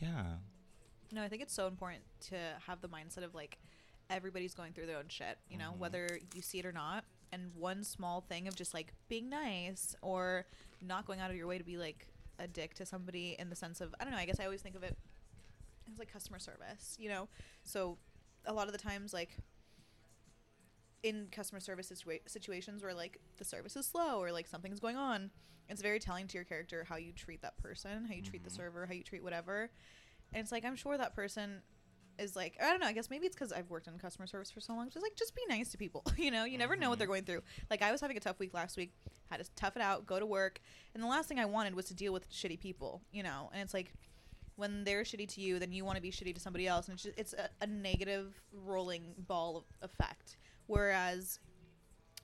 yeah 0.00 0.36
No, 1.12 1.22
I 1.22 1.28
think 1.28 1.42
it's 1.42 1.52
so 1.54 1.66
important 1.66 2.02
to 2.28 2.36
have 2.66 2.80
the 2.80 2.88
mindset 2.88 3.22
of 3.24 3.34
like 3.34 3.58
everybody's 4.10 4.54
going 4.54 4.72
through 4.72 4.86
their 4.86 4.96
own 4.98 5.08
shit, 5.08 5.38
you 5.50 5.58
know, 5.58 5.72
Mhm. 5.72 5.78
whether 5.78 6.18
you 6.34 6.40
see 6.42 6.58
it 6.60 6.64
or 6.66 6.72
not. 6.72 7.04
And 7.32 7.54
one 7.54 7.84
small 7.84 8.20
thing 8.22 8.48
of 8.48 8.54
just 8.54 8.72
like 8.72 8.94
being 9.08 9.28
nice 9.28 9.94
or 10.00 10.46
not 10.80 11.04
going 11.06 11.20
out 11.20 11.30
of 11.30 11.36
your 11.36 11.46
way 11.46 11.58
to 11.58 11.64
be 11.64 11.76
like 11.76 12.06
a 12.38 12.46
dick 12.46 12.72
to 12.74 12.86
somebody 12.86 13.36
in 13.38 13.50
the 13.50 13.56
sense 13.56 13.80
of, 13.82 13.94
I 14.00 14.04
don't 14.04 14.12
know, 14.14 14.18
I 14.18 14.24
guess 14.26 14.40
I 14.40 14.44
always 14.44 14.62
think 14.62 14.76
of 14.76 14.82
it 14.82 14.96
as 15.92 15.98
like 15.98 16.10
customer 16.12 16.38
service, 16.38 16.96
you 16.98 17.08
know? 17.10 17.28
So 17.64 17.98
a 18.46 18.52
lot 18.52 18.66
of 18.66 18.72
the 18.72 18.78
times, 18.78 19.12
like, 19.12 19.36
in 21.02 21.28
customer 21.30 21.60
service 21.60 21.90
situa- 21.92 22.20
situations 22.26 22.82
where 22.82 22.94
like 22.94 23.18
the 23.36 23.44
service 23.44 23.76
is 23.76 23.86
slow 23.86 24.20
or 24.20 24.32
like 24.32 24.46
something's 24.46 24.80
going 24.80 24.96
on 24.96 25.30
it's 25.68 25.82
very 25.82 25.98
telling 26.00 26.26
to 26.26 26.36
your 26.36 26.44
character 26.44 26.84
how 26.88 26.96
you 26.96 27.12
treat 27.12 27.40
that 27.42 27.56
person 27.58 28.04
how 28.06 28.14
you 28.14 28.22
treat 28.22 28.42
the 28.42 28.50
Mhm. 28.50 28.56
server 28.56 28.86
how 28.86 28.92
you 28.92 29.02
treat 29.04 29.22
whatever 29.22 29.70
and 30.32 30.40
it's 30.42 30.50
like 30.52 30.64
i'm 30.64 30.76
sure 30.76 30.96
that 30.98 31.14
person 31.14 31.62
is 32.18 32.34
like 32.34 32.56
i 32.60 32.68
don't 32.70 32.80
know 32.80 32.86
i 32.88 32.92
guess 32.92 33.10
maybe 33.10 33.26
it's 33.26 33.36
because 33.36 33.52
i've 33.52 33.70
worked 33.70 33.86
in 33.86 33.96
customer 33.98 34.26
service 34.26 34.50
for 34.50 34.60
so 34.60 34.72
long 34.74 34.90
just 34.90 35.02
like 35.04 35.14
just 35.14 35.36
be 35.36 35.42
nice 35.48 35.70
to 35.70 35.78
people 35.78 36.02
you 36.16 36.30
know 36.32 36.44
you 36.44 36.58
never 36.58 36.74
know 36.74 36.88
what 36.88 36.96
Mhm. 36.96 36.98
they're 36.98 37.06
going 37.06 37.24
through 37.24 37.42
like 37.70 37.80
i 37.82 37.92
was 37.92 38.00
having 38.00 38.16
a 38.16 38.20
tough 38.20 38.38
week 38.40 38.52
last 38.52 38.76
week 38.76 38.92
had 39.30 39.38
to 39.44 39.48
tough 39.54 39.76
it 39.76 39.82
out 39.82 40.04
go 40.04 40.18
to 40.18 40.26
work 40.26 40.60
and 40.94 41.02
the 41.02 41.06
last 41.06 41.28
thing 41.28 41.38
i 41.38 41.44
wanted 41.44 41.74
was 41.76 41.84
to 41.86 41.94
deal 41.94 42.12
with 42.12 42.28
shitty 42.30 42.58
people 42.58 43.02
you 43.12 43.22
know 43.22 43.50
and 43.52 43.62
it's 43.62 43.72
like 43.74 43.92
when 44.56 44.82
they're 44.82 45.04
shitty 45.04 45.28
to 45.28 45.40
you 45.40 45.60
then 45.60 45.70
you 45.70 45.84
want 45.84 45.94
to 45.94 46.02
be 46.02 46.10
shitty 46.10 46.34
to 46.34 46.40
somebody 46.40 46.66
else 46.66 46.88
and 46.88 46.94
it's 46.94 47.04
just 47.04 47.16
it's 47.18 47.32
a, 47.34 47.48
a 47.60 47.66
negative 47.68 48.42
rolling 48.52 49.14
ball 49.18 49.56
of 49.58 49.64
effect 49.82 50.36
whereas 50.68 51.40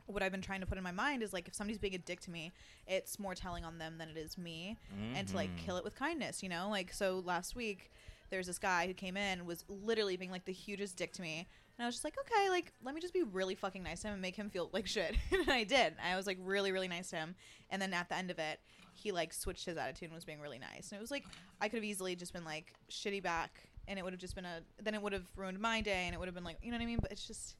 what 0.06 0.22
i've 0.22 0.30
been 0.32 0.42
trying 0.42 0.60
to 0.60 0.66
put 0.66 0.76
in 0.78 0.84
my 0.84 0.92
mind 0.92 1.22
is 1.22 1.32
like 1.32 1.48
if 1.48 1.54
somebody's 1.54 1.78
being 1.78 1.94
a 1.94 1.98
dick 1.98 2.20
to 2.20 2.30
me 2.30 2.52
it's 2.86 3.18
more 3.18 3.34
telling 3.34 3.64
on 3.64 3.78
them 3.78 3.96
than 3.98 4.08
it 4.10 4.16
is 4.16 4.36
me 4.38 4.76
and 5.14 5.26
to 5.26 5.34
like 5.34 5.50
Mhm. 5.56 5.58
kill 5.64 5.76
it 5.78 5.84
with 5.84 5.94
kindness, 5.94 6.42
you 6.42 6.48
know? 6.50 6.68
Like 6.68 6.92
so 6.92 7.20
last 7.24 7.56
week 7.56 7.90
there's 8.30 8.46
this 8.46 8.58
guy 8.58 8.86
who 8.86 8.92
came 8.94 9.16
in 9.16 9.46
was 9.46 9.64
literally 9.68 10.16
being 10.18 10.30
like 10.30 10.44
the 10.44 10.52
hugest 10.52 10.96
dick 10.96 11.12
to 11.14 11.22
me. 11.22 11.46
And 11.78 11.84
I 11.84 11.86
was 11.86 11.94
just 11.94 12.04
like, 12.04 12.16
okay, 12.20 12.48
like 12.50 12.72
let 12.82 12.94
me 12.94 13.00
just 13.00 13.14
be 13.14 13.22
really 13.22 13.54
fucking 13.54 13.82
nice 13.82 14.00
to 14.02 14.08
him 14.08 14.12
and 14.14 14.22
make 14.22 14.36
him 14.36 14.50
feel 14.50 14.68
like 14.72 14.86
shit. 14.86 15.14
and 15.32 15.50
I 15.50 15.64
did. 15.64 15.94
I 16.04 16.16
was 16.16 16.26
like 16.26 16.38
really, 16.42 16.72
really 16.72 16.88
nice 16.88 17.08
to 17.10 17.16
him. 17.16 17.34
And 17.70 17.80
then 17.80 17.94
at 17.94 18.08
the 18.10 18.16
end 18.16 18.30
of 18.30 18.38
it, 18.38 18.60
he 18.92 19.10
like 19.12 19.32
switched 19.32 19.64
his 19.64 19.76
attitude 19.78 20.08
and 20.10 20.14
was 20.14 20.24
being 20.26 20.40
really 20.40 20.58
nice. 20.58 20.90
And 20.90 20.98
it 20.98 21.00
was 21.00 21.10
like 21.10 21.24
I 21.60 21.68
could 21.68 21.76
have 21.78 21.84
easily 21.84 22.14
just 22.16 22.32
been 22.34 22.44
like 22.44 22.74
shitty 22.90 23.22
back 23.22 23.52
and 23.88 23.98
it 23.98 24.02
would 24.02 24.12
have 24.12 24.20
just 24.20 24.34
been 24.34 24.44
a 24.46 24.60
then 24.82 24.94
it 24.94 25.00
would 25.00 25.12
have 25.14 25.26
ruined 25.36 25.60
my 25.60 25.80
day 25.80 26.04
and 26.06 26.14
it 26.14 26.18
would 26.18 26.26
have 26.28 26.34
been 26.34 26.44
like 26.44 26.58
you 26.62 26.70
know 26.72 26.76
what 26.76 26.82
I 26.82 26.86
mean? 26.86 26.98
But 27.00 27.12
it's 27.12 27.26
just 27.26 27.54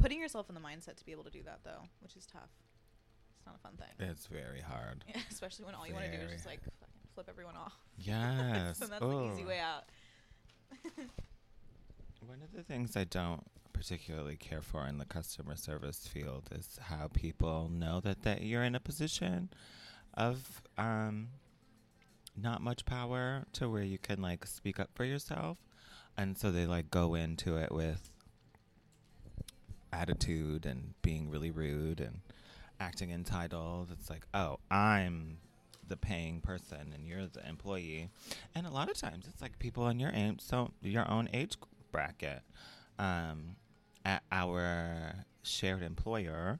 putting 0.00 0.20
yourself 0.20 0.48
in 0.48 0.54
the 0.54 0.60
mindset 0.60 0.96
to 0.96 1.04
be 1.04 1.12
able 1.12 1.24
to 1.24 1.30
do 1.30 1.42
that 1.44 1.60
though, 1.64 1.82
which 2.00 2.16
is 2.16 2.26
tough. 2.26 2.50
It's 3.36 3.46
not 3.46 3.56
a 3.56 3.58
fun 3.58 3.72
thing. 3.76 4.08
it's 4.10 4.26
very 4.26 4.60
hard 4.60 5.02
Especially 5.30 5.64
when 5.64 5.74
all 5.74 5.86
you 5.86 5.94
want 5.94 6.04
to 6.06 6.16
do 6.16 6.22
is 6.24 6.32
just 6.32 6.46
like 6.46 6.60
fucking 6.62 7.00
flip 7.14 7.26
everyone 7.28 7.56
off. 7.56 7.72
yes 7.98 8.78
so 8.78 8.86
that's 8.86 9.00
the 9.00 9.32
easy 9.32 9.44
way 9.44 9.58
out. 9.58 9.84
One 12.26 12.42
of 12.42 12.52
the 12.54 12.62
things 12.62 12.96
I 12.96 13.04
don't 13.04 13.44
particularly 13.72 14.36
care 14.36 14.60
for 14.60 14.86
in 14.86 14.98
the 14.98 15.06
customer 15.06 15.56
service 15.56 16.06
field 16.06 16.50
is 16.54 16.78
how 16.82 17.08
people 17.08 17.70
know 17.72 18.00
that, 18.00 18.22
that 18.22 18.42
you're 18.42 18.62
in 18.62 18.74
a 18.74 18.80
position 18.80 19.48
of 20.14 20.62
um, 20.76 21.28
not 22.36 22.60
much 22.60 22.84
power 22.84 23.44
to 23.54 23.68
where 23.70 23.82
you 23.82 23.98
can 23.98 24.20
like 24.20 24.46
speak 24.46 24.78
up 24.78 24.90
for 24.94 25.04
yourself. 25.04 25.58
And 26.16 26.36
so 26.36 26.50
they 26.50 26.66
like 26.66 26.90
go 26.90 27.14
into 27.14 27.56
it 27.56 27.72
with 27.72 28.10
attitude 29.92 30.66
and 30.66 30.94
being 31.02 31.30
really 31.30 31.50
rude 31.50 32.00
and 32.00 32.20
acting 32.78 33.10
entitled. 33.10 33.88
It's 33.92 34.10
like, 34.10 34.26
oh, 34.34 34.58
I'm 34.70 35.38
the 35.86 35.96
paying 35.96 36.40
person 36.40 36.92
and 36.94 37.06
you're 37.06 37.26
the 37.26 37.46
employee. 37.46 38.08
And 38.54 38.66
a 38.66 38.70
lot 38.70 38.90
of 38.90 38.96
times 38.96 39.26
it's 39.28 39.42
like 39.42 39.58
people 39.58 39.88
in 39.88 40.00
your 40.00 40.12
age, 40.14 40.40
so 40.40 40.70
your 40.82 41.10
own 41.10 41.28
age 41.32 41.56
bracket. 41.92 42.42
Um, 42.98 43.56
at 44.04 44.22
our 44.32 45.24
shared 45.42 45.82
employer, 45.82 46.58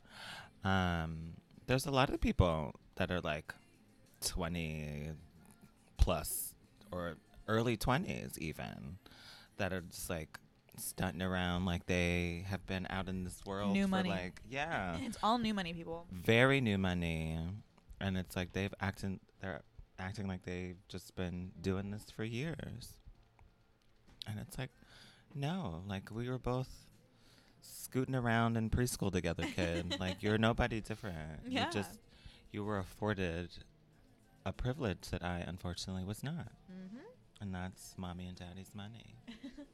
um, 0.65 1.35
there's 1.67 1.87
a 1.87 1.91
lot 1.91 2.11
of 2.11 2.21
people 2.21 2.75
that 2.97 3.11
are 3.11 3.21
like 3.21 3.55
20 4.27 5.11
plus 5.97 6.55
or 6.93 7.17
early 7.49 7.77
20s 7.77 8.37
even 8.39 8.99
that 9.57 9.73
are 9.73 9.83
just 9.83 10.11
like 10.11 10.39
stunting 10.77 11.23
around 11.23 11.65
like 11.65 11.87
they 11.87 12.45
have 12.49 12.65
been 12.67 12.87
out 12.91 13.09
in 13.09 13.25
this 13.25 13.41
world 13.45 13.73
New 13.73 13.85
for 13.85 13.89
money. 13.89 14.11
like 14.11 14.41
yeah 14.49 14.97
It's 15.01 15.19
all 15.23 15.39
new 15.39 15.53
money 15.55 15.73
people. 15.75 16.07
very 16.13 16.61
new 16.61 16.79
money 16.79 17.39
and 18.01 18.17
it's 18.17 18.35
like 18.37 18.53
they've 18.53 18.73
acting 18.81 19.21
they're 19.41 19.63
acting 19.99 20.27
like 20.27 20.43
they've 20.45 20.77
just 20.89 21.15
been 21.15 21.51
doing 21.61 21.91
this 21.91 22.11
for 22.11 22.25
years 22.25 22.95
and 24.27 24.39
it's 24.41 24.57
like 24.59 24.71
no 25.35 25.83
like 25.87 26.11
we 26.11 26.29
were 26.29 26.39
both 26.39 26.69
scooting 27.61 28.15
around 28.15 28.57
in 28.57 28.71
preschool 28.71 29.13
together 29.13 29.45
kid 29.55 29.97
like 30.01 30.23
you're 30.23 30.39
nobody 30.39 30.81
different 30.81 31.17
Yeah. 31.47 31.67
you 31.67 31.73
just 31.73 31.99
you 32.53 32.65
were 32.65 32.79
afforded 32.79 33.51
a 34.47 34.53
privilege 34.53 35.11
that 35.11 35.23
i 35.23 35.45
unfortunately 35.47 36.05
was 36.05 36.23
not 36.23 36.53
Mm-hmm. 36.73 37.43
and 37.43 37.55
that's 37.55 37.95
mommy 37.99 38.27
and 38.27 38.37
daddy's 38.39 38.75
money. 38.75 39.17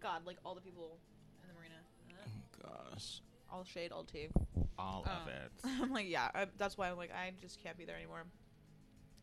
God, 0.00 0.26
like 0.26 0.36
all 0.44 0.54
the 0.54 0.60
people 0.60 0.98
in 1.42 1.48
the 1.48 1.54
marina. 1.54 1.74
Uh, 2.10 2.26
oh 2.66 2.68
gosh 2.94 3.20
all 3.52 3.64
shade, 3.64 3.90
all 3.90 4.04
tea. 4.04 4.28
all 4.78 5.04
Um, 5.06 5.22
of 5.22 5.28
it 5.28 5.50
I'm 5.82 5.92
like, 5.92 6.08
yeah, 6.08 6.28
I, 6.34 6.46
that's 6.56 6.78
why 6.78 6.88
I'm 6.88 6.96
like, 6.96 7.10
I 7.12 7.32
just 7.40 7.60
can't 7.62 7.76
be 7.76 7.84
there 7.84 7.96
anymore. 7.96 8.22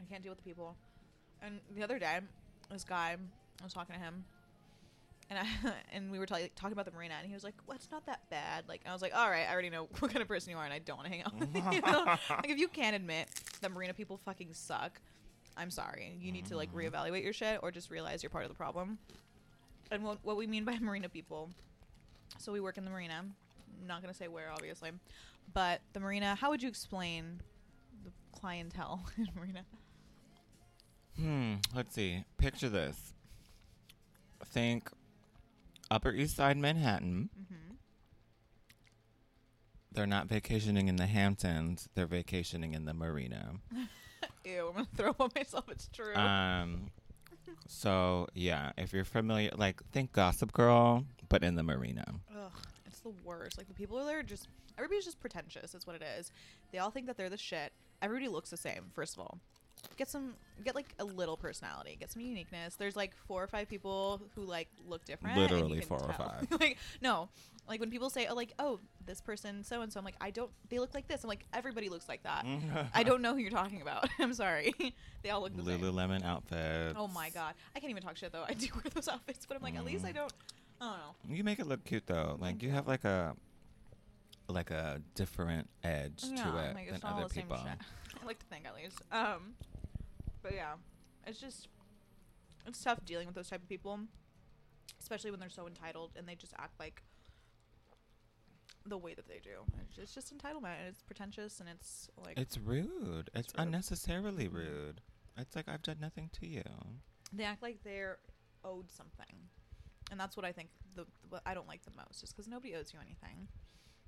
I 0.01 0.03
can't 0.03 0.21
deal 0.21 0.31
with 0.31 0.39
the 0.39 0.43
people. 0.43 0.75
And 1.41 1.59
the 1.75 1.81
other 1.83 1.97
day, 1.97 2.19
this 2.69 2.83
guy, 2.83 3.15
I 3.61 3.63
was 3.63 3.71
talking 3.73 3.95
to 3.95 4.01
him, 4.01 4.25
and 5.29 5.39
I 5.39 5.45
and 5.93 6.11
we 6.11 6.19
were 6.19 6.25
ta- 6.25 6.39
talking 6.57 6.73
about 6.73 6.83
the 6.85 6.91
marina, 6.91 7.13
and 7.19 7.25
he 7.27 7.33
was 7.33 7.43
like, 7.45 7.53
"Well, 7.67 7.75
it's 7.77 7.89
not 7.89 8.05
that 8.07 8.29
bad." 8.29 8.65
Like, 8.67 8.81
I 8.85 8.91
was 8.91 9.01
like, 9.01 9.15
"All 9.15 9.29
right, 9.29 9.45
I 9.49 9.53
already 9.53 9.69
know 9.69 9.87
what 9.99 10.11
kind 10.11 10.21
of 10.21 10.27
person 10.27 10.51
you 10.51 10.57
are, 10.57 10.65
and 10.65 10.73
I 10.73 10.79
don't 10.79 10.97
want 10.97 11.07
to 11.07 11.13
hang 11.13 11.23
out 11.23 11.33
with 11.39 11.55
you." 11.55 11.61
like, 12.29 12.49
if 12.49 12.57
you 12.59 12.67
can't 12.67 12.95
admit 12.97 13.29
that 13.61 13.71
marina 13.71 13.93
people 13.93 14.17
fucking 14.17 14.49
suck, 14.53 14.99
I'm 15.55 15.71
sorry. 15.71 16.17
You 16.19 16.31
need 16.33 16.47
to 16.47 16.57
like 16.57 16.73
Mhm. 16.73 16.91
reevaluate 16.91 17.23
your 17.23 17.33
shit, 17.33 17.59
or 17.63 17.71
just 17.71 17.89
realize 17.91 18.23
you're 18.23 18.29
part 18.29 18.43
of 18.43 18.49
the 18.49 18.55
problem. 18.57 18.97
And 19.91 20.04
what 20.04 20.19
what 20.23 20.38
we 20.38 20.47
mean 20.47 20.65
by 20.65 20.78
marina 20.82 21.10
people. 21.10 21.50
So 22.39 22.52
we 22.52 22.60
work 22.60 22.78
in 22.78 22.86
the 22.86 22.91
marina. 22.91 23.19
I'm 23.19 23.88
not 23.88 24.02
gonna 24.02 24.13
say 24.13 24.28
where, 24.28 24.52
obviously, 24.52 24.91
but 25.54 25.82
the 25.93 26.00
marina. 26.00 26.36
How 26.36 26.50
would 26.50 26.62
you 26.62 26.69
explain 26.69 27.41
the 28.04 28.12
clientele 28.38 29.06
in 29.17 29.28
marina? 29.36 29.65
Hmm. 31.19 31.56
Let's 31.76 31.95
see. 31.95 32.23
Picture 32.38 32.69
this. 32.69 33.13
Think 34.45 34.91
Upper 35.89 36.12
East 36.12 36.36
Side 36.36 36.58
Manhattan. 36.58 37.30
Mm-hmm. 37.39 37.73
They're 39.91 40.06
not 40.06 40.28
vacationing 40.28 40.89
in 40.89 40.97
the 40.97 41.08
Hamptons. 41.08 41.89
They're 41.95 42.06
vacationing 42.06 42.76
in 42.76 42.86
the 42.86 42.93
marina. 42.93 43.54
Ew, 44.45 44.67
I'm 44.67 44.73
gonna 44.73 44.88
throw 44.95 45.10
up 45.10 45.21
on 45.21 45.30
myself. 45.36 45.65
It's 45.69 45.89
true. 45.91 46.15
Um. 46.15 46.91
So 47.67 48.27
yeah, 48.33 48.71
if 48.77 48.93
you're 48.93 49.05
familiar, 49.05 49.51
like 49.55 49.81
think 49.91 50.12
Gossip 50.13 50.51
Girl, 50.53 51.05
but 51.29 51.43
in 51.43 51.55
the 51.55 51.63
marina. 51.63 52.05
Ugh, 52.36 52.51
it's 52.86 52.99
the 52.99 53.13
worst. 53.23 53.57
Like 53.57 53.67
the 53.67 53.73
people 53.73 53.97
are 53.99 54.05
there 54.05 54.23
just 54.23 54.47
everybody's 54.77 55.05
just 55.05 55.19
pretentious. 55.19 55.73
Is 55.73 55.86
what 55.86 55.95
it 55.95 56.03
is. 56.17 56.31
They 56.71 56.77
all 56.79 56.91
think 56.91 57.07
that 57.07 57.17
they're 57.17 57.29
the 57.29 57.38
shit. 57.38 57.71
Everybody 58.01 58.27
looks 58.27 58.49
the 58.49 58.57
same. 58.57 58.91
First 58.93 59.15
of 59.15 59.21
all, 59.21 59.39
get 59.97 60.07
some 60.10 60.33
get 60.63 60.75
like 60.75 60.93
a 60.99 61.03
little 61.03 61.36
personality. 61.38 61.97
Get 61.99 62.12
some 62.12 62.21
uniqueness. 62.21 62.75
There's 62.75 62.95
like 62.95 63.12
four 63.27 63.43
or 63.43 63.47
five 63.47 63.67
people 63.69 64.21
who 64.36 64.43
like 64.43 64.69
look 64.88 65.03
different. 65.05 65.38
Literally 65.38 65.81
four 65.81 65.99
or 66.01 66.13
five. 66.13 66.47
like 66.60 66.77
no, 67.01 67.29
like 67.67 67.79
when 67.79 67.89
people 67.89 68.10
say 68.10 68.27
oh 68.29 68.36
like 68.36 68.53
oh 68.60 68.79
this 69.05 69.21
person 69.21 69.63
so 69.63 69.81
and 69.81 69.91
so. 69.91 69.99
I'm 69.99 70.05
like 70.05 70.15
I 70.21 70.31
don't. 70.31 70.51
They 70.69 70.79
look 70.79 70.93
like 70.93 71.07
this. 71.07 71.23
I'm 71.23 71.27
like 71.29 71.45
everybody 71.53 71.89
looks 71.89 72.07
like 72.07 72.23
that. 72.23 72.45
I 72.93 73.03
don't 73.03 73.21
know 73.21 73.33
who 73.33 73.39
you're 73.39 73.49
talking 73.51 73.81
about. 73.81 74.07
I'm 74.19 74.33
sorry. 74.33 74.73
they 75.23 75.29
all 75.29 75.41
look 75.41 75.55
the 75.55 75.63
same. 75.63 75.81
Lululemon 75.81 76.23
outfits. 76.23 76.95
Oh 76.97 77.07
my 77.07 77.29
god, 77.29 77.53
I 77.75 77.79
can't 77.79 77.89
even 77.91 78.03
talk 78.03 78.17
shit 78.17 78.31
though. 78.31 78.45
I 78.47 78.53
do 78.53 78.67
wear 78.73 78.83
those 78.93 79.07
outfits, 79.07 79.45
but 79.45 79.57
I'm 79.57 79.63
like, 79.63 79.75
at 79.75 79.86
least 79.86 80.05
I 80.05 80.12
Mm. 80.12 80.15
don't. 80.15 80.33
I 80.79 80.86
don't 80.86 80.97
know. 81.29 81.36
You 81.36 81.43
make 81.43 81.57
it 81.60 81.65
look 81.67 81.83
cute 81.86 82.05
though. 82.05 82.38
Like 82.39 82.62
you 82.62 82.69
have 82.69 82.88
like 82.88 83.03
a 83.03 83.36
like 84.49 84.71
a 84.71 85.01
different 85.15 85.67
edge 85.83 86.23
Yeah, 86.25 86.43
to 86.43 86.49
it 86.49 86.53
like, 86.75 86.86
than 86.86 86.95
it's 86.95 87.03
not 87.03 87.13
all 87.13 87.19
other 87.25 87.29
people. 87.29 87.57
I 87.57 88.25
like 88.25 88.39
to 88.39 88.45
think 88.45 88.65
at 88.65 88.75
least. 88.75 89.01
Um, 89.12 89.53
but 90.47 90.55
yeah, 90.55 90.73
it's 91.25 91.39
just 91.39 91.67
it's 92.65 92.81
tough 92.83 93.03
dealing 93.05 93.27
with 93.27 93.36
those 93.36 93.49
type 93.49 93.62
of 93.62 93.67
people, 93.69 93.99
especially 95.01 95.31
when 95.31 95.39
they're 95.39 95.49
so 95.49 95.67
entitled 95.67 96.12
and 96.15 96.27
they 96.27 96.36
just 96.36 96.53
act 96.57 96.79
like 96.79 97.01
the 98.86 98.97
way 98.97 99.13
that 99.13 99.27
they 99.27 99.39
do. 99.43 99.60
It's, 99.81 99.97
it's 99.97 100.13
just 100.13 100.36
entitlement. 100.36 100.79
And 100.79 100.88
it's 100.88 101.01
pretentious 101.01 101.60
and 101.60 101.67
it's 101.67 102.10
like 102.25 102.38
It's 102.39 102.57
rude. 102.57 103.29
It's, 103.33 103.53
rude. 103.53 103.67
unnecessarily 103.67 104.47
Mhm. 104.47 104.53
rude. 104.53 105.01
It's 105.38 105.55
like 105.55 105.67
I've 105.67 105.81
done 105.81 105.97
nothing 105.99 106.29
to 106.39 106.47
you. 106.47 106.63
they 107.33 107.43
act 107.43 107.62
like 107.62 107.83
they're 107.83 108.19
owed 108.63 108.89
something, 108.89 109.49
and 110.12 110.17
that's 110.19 110.38
what 110.38 110.45
I 110.45 110.53
think 110.53 110.69
the 110.95 111.05
what 111.29 111.41
I 111.45 111.53
don't 111.53 111.67
like 111.67 111.83
the 111.83 111.91
most 111.91 112.23
is 112.23 112.31
because 112.31 112.47
nobody 112.47 112.73
owes 112.75 112.93
you 112.93 112.99
anything. 113.01 113.47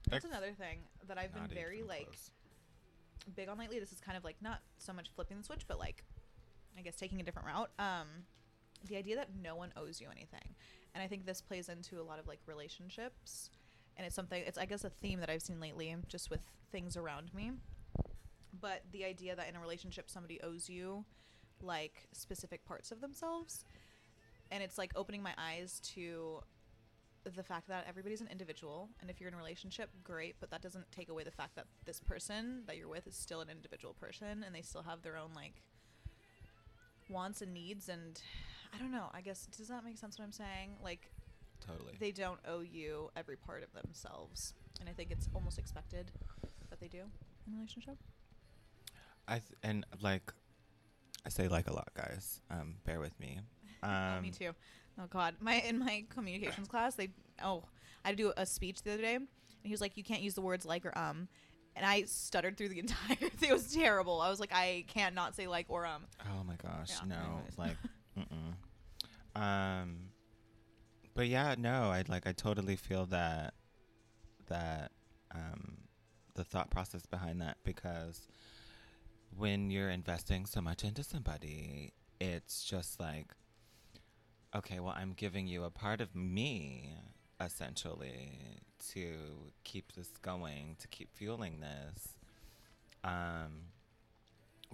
That's 0.09 0.23
Ex- 0.23 0.33
another 0.33 0.53
thing 0.53 0.79
that 1.07 1.17
I've 1.17 1.33
been 1.33 1.47
very 1.47 1.83
like 1.83 2.05
close. 2.05 2.31
big 3.35 3.49
on 3.49 3.57
lately. 3.59 3.77
This 3.79 3.91
is 3.91 3.99
kind 3.99 4.17
of 4.17 4.23
like 4.23 4.37
not 4.41 4.61
so 4.77 4.93
much 4.93 5.09
flipping 5.13 5.37
the 5.37 5.43
switch, 5.43 5.67
but 5.67 5.77
like 5.77 6.03
I 6.79 6.81
guess 6.81 6.95
taking 6.95 7.19
a 7.19 7.23
different 7.23 7.47
route. 7.47 7.69
Um, 7.77 8.07
the 8.87 8.95
idea 8.95 9.17
that 9.17 9.29
no 9.41 9.55
one 9.55 9.73
owes 9.75 9.99
you 9.99 10.07
anything, 10.09 10.55
and 10.95 11.03
I 11.03 11.07
think 11.07 11.25
this 11.25 11.41
plays 11.41 11.67
into 11.67 11.99
a 11.99 12.03
lot 12.03 12.19
of 12.19 12.27
like 12.27 12.39
relationships, 12.45 13.49
and 13.97 14.07
it's 14.07 14.15
something. 14.15 14.41
It's 14.45 14.57
I 14.57 14.65
guess 14.65 14.85
a 14.85 14.89
theme 14.89 15.19
that 15.19 15.29
I've 15.29 15.41
seen 15.41 15.59
lately, 15.59 15.93
just 16.07 16.29
with 16.29 16.39
things 16.71 16.95
around 16.95 17.33
me. 17.33 17.51
But 18.59 18.83
the 18.91 19.03
idea 19.03 19.35
that 19.35 19.49
in 19.49 19.55
a 19.55 19.59
relationship 19.59 20.09
somebody 20.09 20.39
owes 20.41 20.69
you 20.69 21.05
like 21.61 22.07
specific 22.13 22.65
parts 22.65 22.91
of 22.91 23.01
themselves, 23.01 23.65
and 24.49 24.63
it's 24.63 24.77
like 24.77 24.93
opening 24.95 25.21
my 25.21 25.33
eyes 25.37 25.81
to 25.95 26.41
the 27.35 27.43
fact 27.43 27.67
that 27.67 27.85
everybody's 27.87 28.21
an 28.21 28.29
individual 28.31 28.89
and 29.01 29.09
if 29.09 29.19
you're 29.19 29.27
in 29.27 29.33
a 29.33 29.37
relationship 29.37 29.89
great 30.03 30.35
but 30.39 30.49
that 30.49 30.61
doesn't 30.61 30.89
take 30.91 31.09
away 31.09 31.21
the 31.21 31.29
fact 31.29 31.53
that 31.53 31.65
this 31.85 31.99
person 31.99 32.63
that 32.65 32.77
you're 32.77 32.87
with 32.87 33.05
is 33.05 33.15
still 33.15 33.41
an 33.41 33.49
individual 33.49 33.93
person 33.93 34.41
and 34.43 34.55
they 34.55 34.61
still 34.61 34.81
have 34.81 35.01
their 35.01 35.17
own 35.17 35.29
like 35.35 35.61
wants 37.09 37.41
and 37.41 37.53
needs 37.53 37.89
and 37.89 38.21
i 38.73 38.77
don't 38.77 38.91
know 38.91 39.09
i 39.13 39.21
guess 39.21 39.47
does 39.57 39.67
that 39.67 39.83
make 39.83 39.97
sense 39.97 40.17
what 40.17 40.25
i'm 40.25 40.31
saying 40.31 40.71
like 40.83 41.11
Totally. 41.65 41.93
they 41.99 42.11
don't 42.11 42.39
owe 42.47 42.61
you 42.61 43.09
every 43.15 43.35
part 43.35 43.63
of 43.63 43.73
themselves 43.73 44.53
and 44.79 44.87
i 44.89 44.93
think 44.93 45.11
it's 45.11 45.27
almost 45.33 45.57
expected 45.59 46.11
that 46.69 46.79
they 46.79 46.87
do 46.87 46.99
in 47.47 47.53
a 47.53 47.55
relationship 47.55 47.95
I 49.27 49.33
th- 49.33 49.43
and 49.61 49.85
like 50.01 50.33
I 51.23 51.29
say 51.29 51.47
like 51.47 51.69
a 51.69 51.73
lot, 51.73 51.89
guys. 51.95 52.41
Um, 52.49 52.77
bear 52.83 52.99
with 52.99 53.19
me. 53.19 53.39
Um, 53.83 53.91
oh, 54.17 54.21
me 54.21 54.31
too 54.31 54.55
oh 54.99 55.05
god 55.09 55.35
my 55.39 55.55
in 55.55 55.79
my 55.79 56.03
communications 56.09 56.67
class 56.67 56.95
they 56.95 57.09
oh 57.43 57.63
i 58.03 58.09
had 58.09 58.17
to 58.17 58.23
do 58.23 58.33
a 58.37 58.45
speech 58.45 58.81
the 58.83 58.93
other 58.93 59.01
day 59.01 59.15
and 59.15 59.27
he 59.63 59.71
was 59.71 59.81
like 59.81 59.95
you 59.95 60.03
can't 60.03 60.21
use 60.21 60.33
the 60.33 60.41
words 60.41 60.65
like 60.65 60.85
or 60.85 60.97
um 60.97 61.27
and 61.79 61.87
i 61.87 62.03
stuttered 62.03 62.55
through 62.57 62.69
the 62.69 62.77
entire 62.79 63.15
thing 63.37 63.49
it 63.49 63.53
was 63.53 63.73
terrible 63.73 64.21
i 64.21 64.29
was 64.29 64.39
like 64.39 64.51
i 64.53 64.83
can't 64.87 65.15
not 65.15 65.35
say 65.35 65.47
like 65.47 65.65
or 65.69 65.85
um 65.85 66.03
Oh 66.23 66.43
my 66.45 66.55
gosh, 66.61 66.89
Yeah, 66.89 67.07
no, 67.07 67.15
anyways. 67.15 67.57
like, 67.57 67.77
mm-mm. 68.17 69.41
Um, 69.41 69.95
but 71.15 71.27
yeah, 71.27 71.55
no, 71.57 71.89
I 71.91 72.03
like, 72.07 72.27
I 72.27 72.33
totally 72.33 72.75
feel 72.75 73.05
that, 73.07 73.53
that, 74.47 74.91
um, 75.33 75.77
the 76.35 76.43
thought 76.43 76.69
process 76.69 77.05
behind 77.05 77.41
that 77.41 77.57
because 77.63 78.27
when 79.35 79.69
you're 79.71 79.89
investing 79.89 80.45
so 80.45 80.61
much 80.61 80.83
into 80.83 81.03
somebody, 81.03 81.93
it's 82.19 82.63
just 82.63 82.99
like, 82.99 83.27
okay, 84.55 84.79
well, 84.79 84.93
I'm 84.97 85.13
giving 85.13 85.47
you 85.47 85.63
a 85.63 85.69
part 85.69 86.01
of 86.01 86.15
me 86.15 86.93
essentially 87.39 88.59
to 88.93 89.51
keep 89.63 89.93
this 89.93 90.09
going, 90.21 90.75
to 90.79 90.87
keep 90.87 91.09
fueling 91.13 91.59
this. 91.61 92.09
Um, 93.03 93.71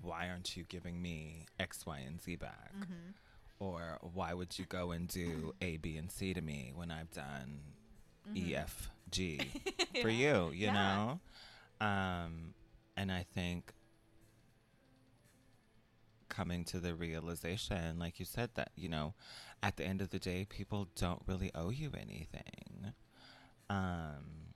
why 0.01 0.29
aren't 0.29 0.55
you 0.57 0.63
giving 0.67 1.01
me 1.01 1.45
X, 1.59 1.85
Y, 1.85 1.99
and 1.99 2.21
Z 2.21 2.35
back? 2.37 2.73
mhm. 2.77 3.13
Or 3.59 3.99
why 4.13 4.33
would 4.33 4.57
you 4.59 4.65
go 4.65 4.91
and 4.91 5.07
do 5.07 5.53
A, 5.61 5.77
B, 5.77 5.97
and 5.97 6.11
C 6.11 6.33
to 6.33 6.41
me 6.41 6.71
when 6.75 6.91
I've 6.91 7.11
done 7.11 7.59
E, 8.35 8.51
Mhm. 8.51 8.57
F, 8.63 8.89
G 9.11 9.39
for 10.01 10.09
Yeah. 10.09 10.45
you, 10.45 10.51
you 10.51 10.65
Yeah. 10.67 10.73
know? 10.73 11.19
Um, 11.85 12.53
and 12.97 13.11
I 13.11 13.23
think 13.33 13.73
coming 16.35 16.63
to 16.65 16.79
the 16.79 16.93
realization, 16.93 17.99
like 17.99 18.19
you 18.19 18.25
said, 18.25 18.49
that, 18.55 18.71
you 18.75 18.89
know, 18.89 19.13
at 19.63 19.77
the 19.77 19.85
end 19.85 20.01
of 20.01 20.09
the 20.09 20.19
day, 20.19 20.45
people 20.49 20.87
don't 20.95 21.21
really 21.27 21.51
owe 21.55 21.69
you 21.69 21.91
anything. 21.99 22.93
Um, 23.69 24.53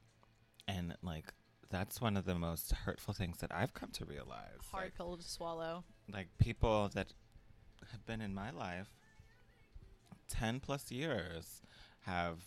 and 0.68 0.96
like, 1.02 1.34
that's 1.70 2.02
one 2.02 2.18
of 2.18 2.26
the 2.26 2.36
most 2.36 2.72
hurtful 2.72 3.14
things 3.14 3.38
that 3.38 3.52
I've 3.54 3.74
come 3.74 3.90
to 3.94 4.06
realize. 4.06 4.60
hard 4.72 4.86
Like, 4.86 4.96
pill 4.96 5.18
to 5.18 5.24
swallow 5.24 5.84
like 6.12 6.28
people 6.38 6.90
that 6.94 7.14
have 7.92 8.06
been 8.06 8.22
in 8.22 8.34
my 8.34 8.52
life 8.52 8.90
10 10.30 10.60
plus 10.60 10.92
years 10.92 11.62
have 12.02 12.40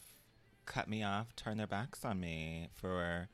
cut 0.66 0.88
me 0.88 1.02
off, 1.02 1.34
turned 1.36 1.60
their 1.60 1.66
backs 1.66 2.04
on 2.04 2.20
me 2.20 2.68
for 2.72 3.28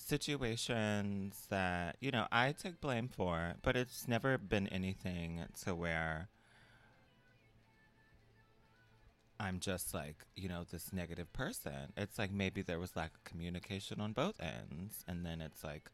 situations 0.00 1.46
that, 1.50 1.96
you 2.00 2.10
know, 2.10 2.26
I 2.32 2.52
take 2.52 2.80
blame 2.80 3.08
for, 3.08 3.54
but 3.62 3.76
it's 3.76 4.08
never 4.08 4.38
been 4.38 4.66
anything 4.68 5.44
to 5.64 5.74
where 5.74 6.28
I'm 9.38 9.58
just 9.60 9.94
like, 9.94 10.16
you 10.36 10.48
know, 10.48 10.64
this 10.70 10.92
negative 10.92 11.32
person. 11.32 11.92
It's 11.96 12.18
like 12.18 12.32
maybe 12.32 12.62
there 12.62 12.78
was 12.78 12.96
lack 12.96 13.14
of 13.14 13.24
communication 13.24 14.00
on 14.00 14.12
both 14.12 14.34
ends. 14.40 15.04
And 15.08 15.24
then 15.24 15.40
it's 15.40 15.64
like, 15.64 15.90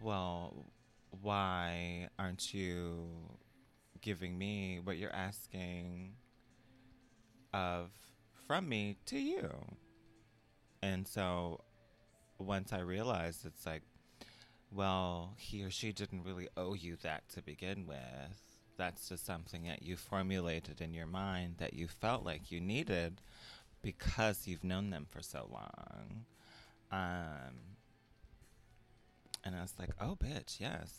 well, 0.00 0.66
why 1.22 2.08
aren't 2.18 2.52
you 2.52 3.08
giving 4.00 4.36
me 4.36 4.80
what 4.82 4.96
you're 4.96 5.14
asking 5.14 6.14
of 7.54 7.90
from 8.46 8.68
me 8.68 8.96
to 9.06 9.18
you? 9.18 9.50
And 10.82 11.06
so 11.06 11.60
once 12.38 12.72
I 12.72 12.80
realized 12.80 13.44
it's 13.44 13.66
like, 13.66 13.82
well, 14.70 15.34
he 15.38 15.62
or 15.62 15.70
she 15.70 15.92
didn't 15.92 16.24
really 16.24 16.48
owe 16.56 16.74
you 16.74 16.96
that 17.02 17.28
to 17.30 17.42
begin 17.42 17.86
with. 17.86 18.42
That's 18.76 19.08
just 19.08 19.24
something 19.24 19.64
that 19.64 19.82
you 19.82 19.96
formulated 19.96 20.80
in 20.80 20.92
your 20.92 21.06
mind 21.06 21.56
that 21.58 21.74
you 21.74 21.88
felt 21.88 22.24
like 22.24 22.50
you 22.50 22.60
needed 22.60 23.20
because 23.82 24.46
you've 24.46 24.64
known 24.64 24.90
them 24.90 25.06
for 25.08 25.22
so 25.22 25.48
long. 25.50 26.24
Um, 26.92 27.76
and 29.44 29.54
I 29.56 29.62
was 29.62 29.74
like, 29.78 29.90
oh, 30.00 30.16
bitch, 30.22 30.60
yes. 30.60 30.92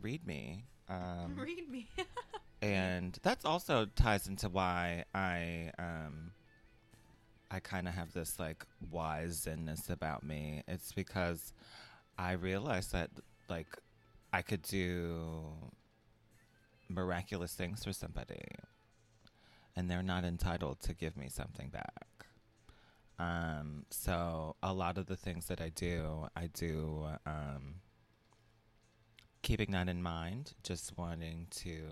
Read 0.00 0.26
me. 0.26 0.64
Um, 0.88 1.36
Read 1.38 1.70
me. 1.70 1.86
and 2.62 3.18
that's 3.22 3.44
also 3.44 3.86
ties 3.94 4.26
into 4.26 4.48
why 4.48 5.04
I 5.14 5.70
um 5.78 6.30
I 7.52 7.60
kind 7.60 7.86
of 7.86 7.94
have 7.94 8.12
this 8.12 8.38
like 8.38 8.64
wiseness 8.90 9.90
about 9.90 10.22
me. 10.24 10.62
It's 10.66 10.92
because 10.92 11.52
I 12.18 12.32
realized 12.32 12.92
that 12.92 13.10
like 13.48 13.66
I 14.32 14.42
could 14.42 14.62
do 14.62 15.52
miraculous 16.88 17.54
things 17.54 17.84
for 17.84 17.92
somebody 17.92 18.42
and 19.76 19.90
they're 19.90 20.02
not 20.02 20.24
entitled 20.24 20.80
to 20.82 20.94
give 20.94 21.16
me 21.16 21.28
something 21.28 21.68
back. 21.68 22.06
Um 23.18 23.84
so 23.90 24.56
a 24.62 24.72
lot 24.72 24.96
of 24.96 25.06
the 25.06 25.16
things 25.16 25.46
that 25.46 25.60
I 25.60 25.68
do, 25.68 26.28
I 26.34 26.46
do 26.46 27.06
um 27.26 27.74
keeping 29.42 29.72
that 29.72 29.88
in 29.88 30.02
mind, 30.02 30.52
just 30.62 30.96
wanting 30.96 31.48
to 31.50 31.82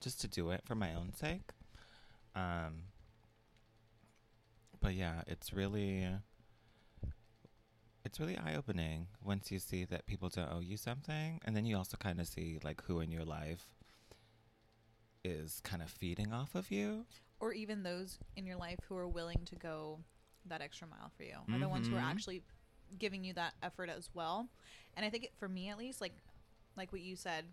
just 0.00 0.20
to 0.20 0.28
do 0.28 0.50
it 0.50 0.62
for 0.64 0.74
my 0.74 0.94
own 0.94 1.12
sake. 1.12 1.50
Um, 2.34 2.84
but 4.80 4.94
yeah, 4.94 5.22
it's 5.26 5.52
really 5.52 6.06
it's 8.04 8.18
really 8.18 8.36
eye 8.38 8.54
opening 8.56 9.06
once 9.22 9.50
you 9.52 9.58
see 9.58 9.84
that 9.84 10.06
people 10.06 10.28
don't 10.28 10.50
owe 10.52 10.60
you 10.60 10.76
something, 10.76 11.40
and 11.44 11.54
then 11.54 11.66
you 11.66 11.76
also 11.76 11.96
kind 11.96 12.20
of 12.20 12.26
see 12.26 12.58
like 12.64 12.82
who 12.84 13.00
in 13.00 13.10
your 13.10 13.24
life 13.24 13.66
is 15.24 15.60
kind 15.62 15.82
of 15.82 15.90
feeding 15.90 16.32
off 16.32 16.54
of 16.54 16.70
you. 16.70 17.04
or 17.42 17.54
even 17.54 17.82
those 17.84 18.18
in 18.36 18.44
your 18.46 18.56
life 18.56 18.78
who 18.88 18.94
are 18.94 19.08
willing 19.08 19.40
to 19.46 19.54
go 19.56 19.98
that 20.44 20.60
extra 20.60 20.86
mile 20.86 21.10
for 21.16 21.22
you 21.22 21.36
are 21.50 21.58
the 21.58 21.66
ones 21.68 21.88
who 21.88 21.94
are 21.96 22.00
Mhm. 22.00 22.10
actually 22.10 22.42
giving 22.98 23.24
you 23.24 23.32
that 23.32 23.54
effort 23.62 23.88
as 23.88 24.10
well 24.14 24.50
and 24.94 25.06
i 25.06 25.10
think 25.10 25.24
it, 25.24 25.34
for 25.38 25.48
me 25.48 25.70
at 25.70 25.78
least 25.78 26.02
like 26.02 26.12
like 26.76 26.92
what 26.92 27.00
you 27.00 27.16
said 27.16 27.46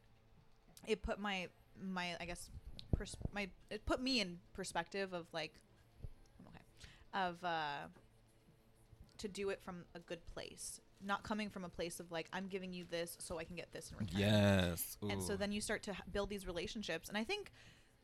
it 0.88 1.02
put 1.04 1.20
my 1.20 1.48
my 1.80 2.18
i 2.20 2.26
guess 2.26 2.50
pers- 2.98 3.16
my 3.32 3.50
it 3.70 3.86
put 3.86 4.02
me 4.02 4.20
in 4.20 4.40
perspective 4.54 5.13
of 5.13 5.26
like 5.34 5.54
of 7.13 7.43
uh 7.43 7.88
to 9.17 9.28
do 9.28 9.50
it 9.50 9.62
from 9.63 9.84
a 9.96 10.00
good 10.00 10.26
place 10.28 10.80
not 11.04 11.24
coming 11.24 11.50
from 11.50 11.63
a 11.63 11.70
place 11.70 12.00
of 12.00 12.12
like 12.12 12.28
i'm 12.34 12.48
giving 12.48 12.74
you 12.74 12.86
this 12.89 13.17
so 13.20 13.39
i 13.39 13.43
can 13.43 13.56
get 13.56 13.72
this 13.72 13.91
in 13.91 13.98
return. 13.98 14.20
Yes. 14.20 14.98
and 15.10 15.22
so 15.22 15.36
then 15.36 15.52
you 15.52 15.62
start 15.62 15.84
to 15.84 15.96
build 16.12 16.30
these 16.30 16.46
relationships 16.46 17.10
and 17.10 17.17
i 17.17 17.24
think 17.24 17.52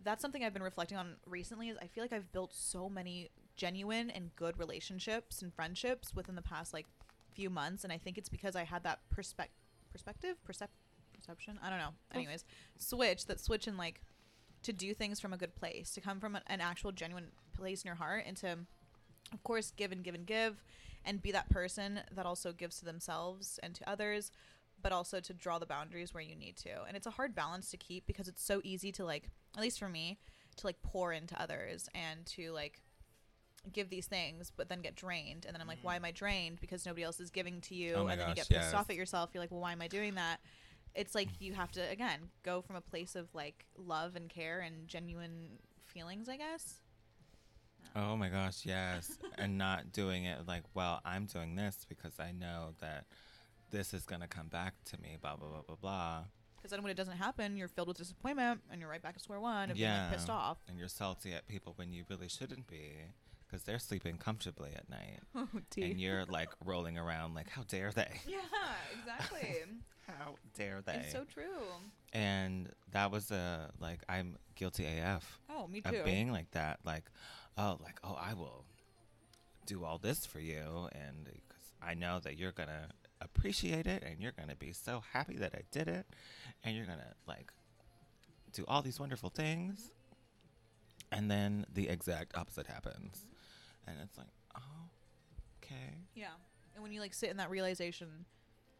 that's 0.03 0.21
something 0.21 0.43
i've 0.43 0.53
been 0.53 0.63
reflecting 0.63 0.97
on 0.97 1.15
recently 1.25 1.69
is 1.69 1.77
i 1.81 1.87
feel 1.87 2.03
like 2.03 2.13
i've 2.13 2.31
built 2.31 2.53
so 2.53 2.89
many 2.89 3.29
genuine 3.55 4.09
and 4.09 4.35
good 4.35 4.57
relationships 4.57 5.41
and 5.41 5.53
friendships 5.53 6.13
within 6.15 6.35
the 6.35 6.41
past 6.41 6.73
like 6.73 6.85
few 7.33 7.49
months 7.49 7.83
and 7.83 7.91
i 7.93 7.97
think 7.97 8.17
it's 8.17 8.29
because 8.29 8.55
i 8.55 8.63
had 8.63 8.83
that 8.83 8.99
perspec- 9.15 9.49
perspective? 9.93 10.35
Percep- 10.47 10.67
perception? 11.13 11.57
I 11.63 11.69
don't 11.69 11.79
know. 11.79 11.93
Anyways 12.13 12.43
switch 12.77 13.27
that 13.27 13.39
switch 13.39 13.67
in 13.67 13.77
like 13.77 14.01
to 14.63 14.73
do 14.73 14.93
things 14.93 15.19
from 15.19 15.33
a 15.33 15.37
good 15.37 15.55
place 15.55 15.91
to 15.91 16.01
come 16.01 16.19
from 16.19 16.35
an, 16.35 16.41
an 16.47 16.59
actual 16.61 16.91
genuine 16.91 17.27
place 17.55 17.83
in 17.83 17.87
your 17.87 17.95
heart 17.95 18.23
and 18.27 18.35
to 18.37 18.57
of 19.31 19.43
course 19.43 19.71
give 19.75 19.91
and 19.91 20.03
give 20.03 20.15
and 20.15 20.25
give 20.25 20.63
and 21.05 21.21
be 21.21 21.31
that 21.31 21.49
person 21.49 22.01
that 22.11 22.25
also 22.25 22.51
gives 22.51 22.79
to 22.79 22.85
themselves 22.85 23.59
and 23.61 23.75
to 23.75 23.89
others 23.89 24.31
but 24.83 24.91
also 24.91 25.19
to 25.19 25.33
draw 25.33 25.57
the 25.57 25.65
boundaries 25.65 26.13
where 26.13 26.21
you 26.21 26.35
need 26.35 26.57
to. 26.57 26.83
And 26.87 26.95
it's 26.95 27.07
a 27.07 27.11
hard 27.11 27.33
balance 27.33 27.71
to 27.71 27.77
keep 27.77 28.05
because 28.05 28.27
it's 28.27 28.43
so 28.43 28.61
easy 28.63 28.91
to 28.91 29.05
like, 29.05 29.29
at 29.55 29.61
least 29.61 29.79
for 29.79 29.89
me, 29.89 30.19
to 30.57 30.67
like 30.67 30.81
pour 30.83 31.13
into 31.13 31.41
others 31.41 31.89
and 31.95 32.25
to 32.27 32.51
like 32.51 32.81
give 33.71 33.89
these 33.89 34.05
things, 34.05 34.51
but 34.55 34.67
then 34.69 34.81
get 34.81 34.95
drained. 34.95 35.45
And 35.45 35.55
then 35.55 35.61
I'm 35.61 35.67
like, 35.67 35.79
why 35.81 35.95
mm-hmm. 35.95 36.05
am 36.05 36.09
I 36.09 36.11
drained? 36.11 36.59
Because 36.59 36.85
nobody 36.85 37.03
else 37.03 37.19
is 37.19 37.31
giving 37.31 37.61
to 37.61 37.75
you. 37.75 37.93
Oh 37.95 38.07
and 38.07 38.19
then 38.19 38.29
you 38.29 38.35
get 38.35 38.49
pissed 38.49 38.51
yes. 38.51 38.73
off 38.73 38.89
at 38.89 38.95
yourself. 38.95 39.29
You're 39.33 39.41
like, 39.41 39.51
well, 39.51 39.61
why 39.61 39.71
am 39.71 39.81
I 39.81 39.87
doing 39.87 40.15
that? 40.15 40.41
It's 40.93 41.15
like 41.15 41.29
you 41.39 41.53
have 41.53 41.71
to, 41.71 41.89
again, 41.89 42.19
go 42.43 42.61
from 42.61 42.75
a 42.75 42.81
place 42.81 43.15
of 43.15 43.33
like 43.33 43.65
love 43.77 44.15
and 44.15 44.29
care 44.29 44.59
and 44.59 44.87
genuine 44.87 45.57
feelings, 45.81 46.29
I 46.29 46.37
guess. 46.37 46.81
Oh 47.95 48.15
my 48.15 48.29
gosh, 48.29 48.65
yes. 48.65 49.17
and 49.37 49.57
not 49.57 49.91
doing 49.91 50.25
it 50.25 50.47
like, 50.47 50.63
well, 50.73 51.01
I'm 51.05 51.25
doing 51.25 51.55
this 51.55 51.85
because 51.87 52.19
I 52.19 52.31
know 52.31 52.73
that 52.81 53.05
this 53.71 53.93
is 53.93 54.05
going 54.05 54.21
to 54.21 54.27
come 54.27 54.47
back 54.47 54.73
to 54.85 55.01
me, 55.01 55.17
blah, 55.21 55.35
blah, 55.35 55.47
blah, 55.49 55.61
blah, 55.61 55.75
blah. 55.75 56.23
Because 56.57 56.71
then 56.71 56.81
when 56.83 56.91
it 56.91 56.95
doesn't 56.97 57.17
happen, 57.17 57.57
you're 57.57 57.67
filled 57.67 57.89
with 57.89 57.97
disappointment 57.97 58.61
and 58.71 58.79
you're 58.79 58.89
right 58.89 59.01
back 59.01 59.15
at 59.15 59.21
square 59.21 59.39
one 59.39 59.69
of 59.71 59.75
being 59.75 59.87
Yeah. 59.89 60.03
like, 60.07 60.13
pissed 60.13 60.29
off. 60.29 60.57
And 60.69 60.77
you're 60.79 60.87
salty 60.87 61.33
at 61.33 61.47
people 61.47 61.73
when 61.75 61.91
you 61.91 62.03
really 62.09 62.29
shouldn't 62.29 62.67
be 62.67 62.91
because 63.47 63.63
they're 63.63 63.79
sleeping 63.79 64.17
comfortably 64.17 64.71
at 64.75 64.89
night. 64.89 65.19
Oh, 65.35 65.47
And 65.81 65.99
you're 65.99 66.25
like 66.25 66.49
rolling 66.63 66.97
around 66.97 67.33
like, 67.35 67.49
how 67.49 67.63
dare 67.67 67.91
they? 67.91 68.07
yeah, 68.27 68.37
exactly. 68.99 69.55
How 70.05 70.35
dare 70.53 70.81
they? 70.85 70.95
it's 70.95 71.13
so 71.13 71.23
true. 71.23 71.63
and 72.11 72.69
that 72.91 73.09
was 73.09 73.31
a, 73.31 73.71
like, 73.79 74.01
I'm 74.09 74.35
guilty 74.55 74.85
AF 74.85 75.39
Oh, 75.49 75.65
me 75.67 75.79
too. 75.79 75.95
of 75.95 76.03
being 76.03 76.29
like 76.29 76.51
that. 76.51 76.79
Like, 76.83 77.05
oh, 77.57 77.77
like, 77.81 77.99
oh, 78.03 78.17
I 78.19 78.33
will 78.33 78.65
do 79.65 79.83
all 79.83 79.97
this 79.97 80.25
for 80.25 80.39
you. 80.39 80.89
And 80.91 81.25
because 81.25 81.71
I 81.81 81.93
know 81.93 82.19
that 82.23 82.37
you're 82.37 82.51
going 82.51 82.69
to 82.69 82.89
appreciate 83.21 83.85
it 83.87 84.03
and 84.03 84.19
you're 84.19 84.31
going 84.31 84.49
to 84.49 84.55
be 84.55 84.73
so 84.73 85.03
happy 85.13 85.37
that 85.37 85.53
I 85.55 85.61
did 85.71 85.87
it. 85.87 86.05
And 86.63 86.75
you're 86.75 86.85
going 86.85 86.99
to, 86.99 87.13
like, 87.27 87.51
do 88.53 88.63
all 88.67 88.81
these 88.81 88.99
wonderful 88.99 89.29
things. 89.29 89.91
And 91.11 91.29
then 91.29 91.65
the 91.73 91.89
exact 91.89 92.35
opposite 92.37 92.67
happens. 92.67 93.25
And 93.87 93.97
it's 94.01 94.17
like, 94.17 94.27
oh, 94.55 94.89
okay. 95.63 95.97
Yeah. 96.15 96.27
And 96.73 96.81
when 96.81 96.91
you 96.91 97.01
like 97.01 97.13
sit 97.13 97.29
in 97.29 97.37
that 97.37 97.49
realization 97.49 98.07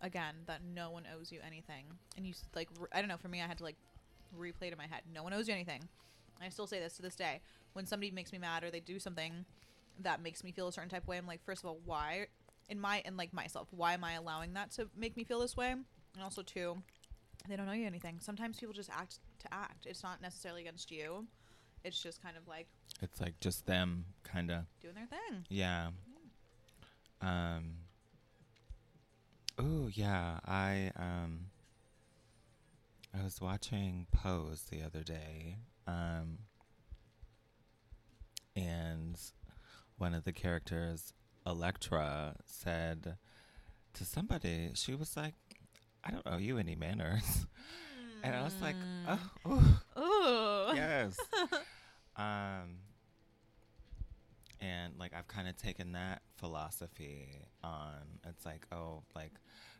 again 0.01 0.35
that 0.47 0.61
no 0.75 0.89
one 0.91 1.03
owes 1.15 1.31
you 1.31 1.39
anything 1.45 1.85
and 2.17 2.25
you 2.25 2.33
like 2.55 2.67
I 2.91 2.99
don't 2.99 3.07
know 3.07 3.17
for 3.17 3.29
me 3.29 3.41
I 3.41 3.47
had 3.47 3.57
to 3.59 3.63
like 3.63 3.77
replay 4.37 4.63
it 4.67 4.71
in 4.71 4.77
my 4.77 4.87
head. 4.87 5.01
No 5.13 5.23
one 5.23 5.33
owes 5.33 5.47
you 5.47 5.53
anything. 5.53 5.87
I 6.41 6.49
still 6.49 6.67
say 6.67 6.79
this 6.79 6.95
to 6.97 7.01
this 7.01 7.15
day. 7.15 7.41
When 7.73 7.85
somebody 7.85 8.11
makes 8.11 8.31
me 8.31 8.37
mad 8.37 8.63
or 8.63 8.71
they 8.71 8.79
do 8.79 8.99
something 8.99 9.45
that 10.01 10.21
makes 10.21 10.43
me 10.43 10.51
feel 10.51 10.67
a 10.67 10.71
certain 10.71 10.89
type 10.89 11.03
of 11.03 11.07
way, 11.07 11.17
I'm 11.17 11.27
like 11.27 11.43
first 11.43 11.63
of 11.63 11.69
all, 11.69 11.79
why 11.85 12.27
in 12.69 12.79
my 12.79 13.01
and 13.05 13.17
like 13.17 13.33
myself, 13.33 13.67
why 13.71 13.93
am 13.93 14.03
I 14.03 14.13
allowing 14.13 14.53
that 14.53 14.71
to 14.71 14.89
make 14.95 15.17
me 15.17 15.23
feel 15.23 15.39
this 15.39 15.57
way? 15.57 15.71
And 15.71 16.23
also 16.23 16.41
two, 16.41 16.77
they 17.47 17.55
don't 17.55 17.67
owe 17.67 17.73
you 17.73 17.85
anything. 17.85 18.17
Sometimes 18.19 18.59
people 18.59 18.73
just 18.73 18.89
act 18.91 19.19
to 19.39 19.53
act. 19.53 19.85
It's 19.85 20.03
not 20.03 20.21
necessarily 20.21 20.61
against 20.61 20.91
you. 20.91 21.25
It's 21.83 22.01
just 22.01 22.21
kind 22.23 22.37
of 22.37 22.47
like 22.47 22.67
It's 23.01 23.19
like 23.19 23.39
just 23.39 23.65
them 23.65 24.05
kind 24.23 24.51
of 24.51 24.65
doing 24.81 24.95
their 24.95 25.07
thing. 25.07 25.45
Yeah. 25.49 25.89
Um. 27.21 27.75
Ooh, 29.61 29.89
yeah. 29.93 30.39
I 30.45 30.91
um. 30.95 31.47
I 33.17 33.23
was 33.23 33.39
watching 33.39 34.07
Pose 34.11 34.63
the 34.71 34.81
other 34.81 35.03
day, 35.03 35.57
um, 35.87 36.37
and 38.55 39.19
one 39.97 40.13
of 40.13 40.23
the 40.23 40.33
characters, 40.33 41.13
Elektra, 41.45 42.35
said 42.45 43.17
to 43.93 44.05
somebody, 44.05 44.71
she 44.75 44.95
was 44.95 45.15
like, 45.17 45.35
"I 46.03 46.11
don't 46.11 46.25
owe 46.25 46.37
you 46.37 46.57
any 46.57 46.75
manners," 46.75 47.45
and 48.23 48.35
I 48.35 48.43
was 48.43 48.55
like, 48.61 48.75
"Oh, 49.07 49.19
ooh, 49.47 49.63
Oh. 49.95 50.71
yes." 50.75 51.17
um, 52.15 52.77
and 54.61 54.93
like 54.97 55.13
I've 55.13 55.27
kind 55.27 55.47
of 55.47 55.57
taken 55.57 55.91
that 55.93 56.21
philosophy 56.37 57.45
on. 57.63 58.19
It's 58.27 58.45
like, 58.45 58.65
oh, 58.71 59.03
like 59.15 59.33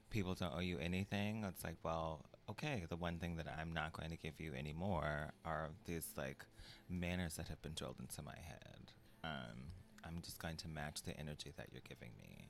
people 0.09 0.33
don't 0.33 0.53
owe 0.53 0.59
you 0.59 0.77
anything. 0.79 1.43
It's 1.47 1.63
like, 1.63 1.77
well, 1.83 2.25
okay, 2.49 2.83
the 2.89 2.95
one 2.95 3.17
thing 3.19 3.37
that 3.37 3.47
I'm 3.59 3.73
not 3.73 3.93
going 3.93 4.09
to 4.09 4.17
give 4.17 4.39
you 4.39 4.53
anymore 4.53 5.33
are 5.45 5.69
these 5.85 6.07
like 6.17 6.45
manners 6.89 7.35
that 7.35 7.47
have 7.47 7.61
been 7.61 7.73
drilled 7.73 7.95
into 7.99 8.21
my 8.21 8.35
head. 8.35 8.91
Um, 9.23 9.57
I'm 10.03 10.21
just 10.21 10.39
going 10.39 10.57
to 10.57 10.67
match 10.67 11.03
the 11.03 11.17
energy 11.17 11.53
that 11.57 11.67
you're 11.71 11.81
giving 11.87 12.11
me. 12.21 12.49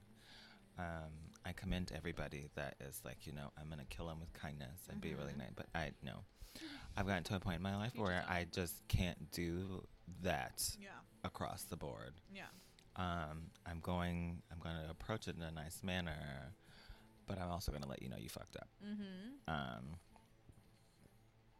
Um, 0.79 1.12
I 1.45 1.51
commend 1.53 1.91
everybody 1.95 2.47
that 2.56 2.75
is 2.82 2.99
like, 3.06 3.27
you 3.27 3.34
know, 3.34 3.51
I'm 3.60 3.67
going 3.67 3.79
to 3.79 3.95
kill 3.95 4.08
them 4.08 4.19
with 4.19 4.34
kindness 4.34 4.88
and 4.89 4.99
be 4.99 5.13
really 5.13 5.34
Mhm. 5.34 5.38
nice. 5.38 5.51
But 5.56 5.67
I, 5.75 5.91
no. 6.01 6.23
I've 6.97 7.06
gotten 7.08 7.23
to 7.25 7.36
a 7.36 7.39
point 7.39 7.58
in 7.58 7.62
my 7.62 7.75
life 7.75 7.93
You 7.95 8.01
where 8.03 8.19
just 8.21 8.29
I 8.32 8.43
just 8.45 8.88
can't 8.88 9.32
do 9.32 9.86
that 10.21 10.75
Yeah. 10.79 10.89
across 11.23 11.63
the 11.63 11.75
board. 11.77 12.13
Yeah. 12.32 12.47
Um, 12.95 13.51
I'm 13.65 13.79
going, 13.82 14.41
I'm 14.51 14.60
going 14.60 14.75
to 14.84 14.89
approach 14.89 15.27
it 15.27 15.36
in 15.36 15.41
a 15.43 15.51
nice 15.51 15.82
manner, 15.84 16.53
but 17.27 17.39
I'm 17.39 17.49
also 17.49 17.71
going 17.71 17.83
to 17.83 17.89
let 17.89 18.01
you 18.01 18.09
know 18.09 18.17
you 18.19 18.29
fucked 18.29 18.55
up. 18.55 18.67
Mm-hmm. 18.86 19.53
Um, 19.53 19.97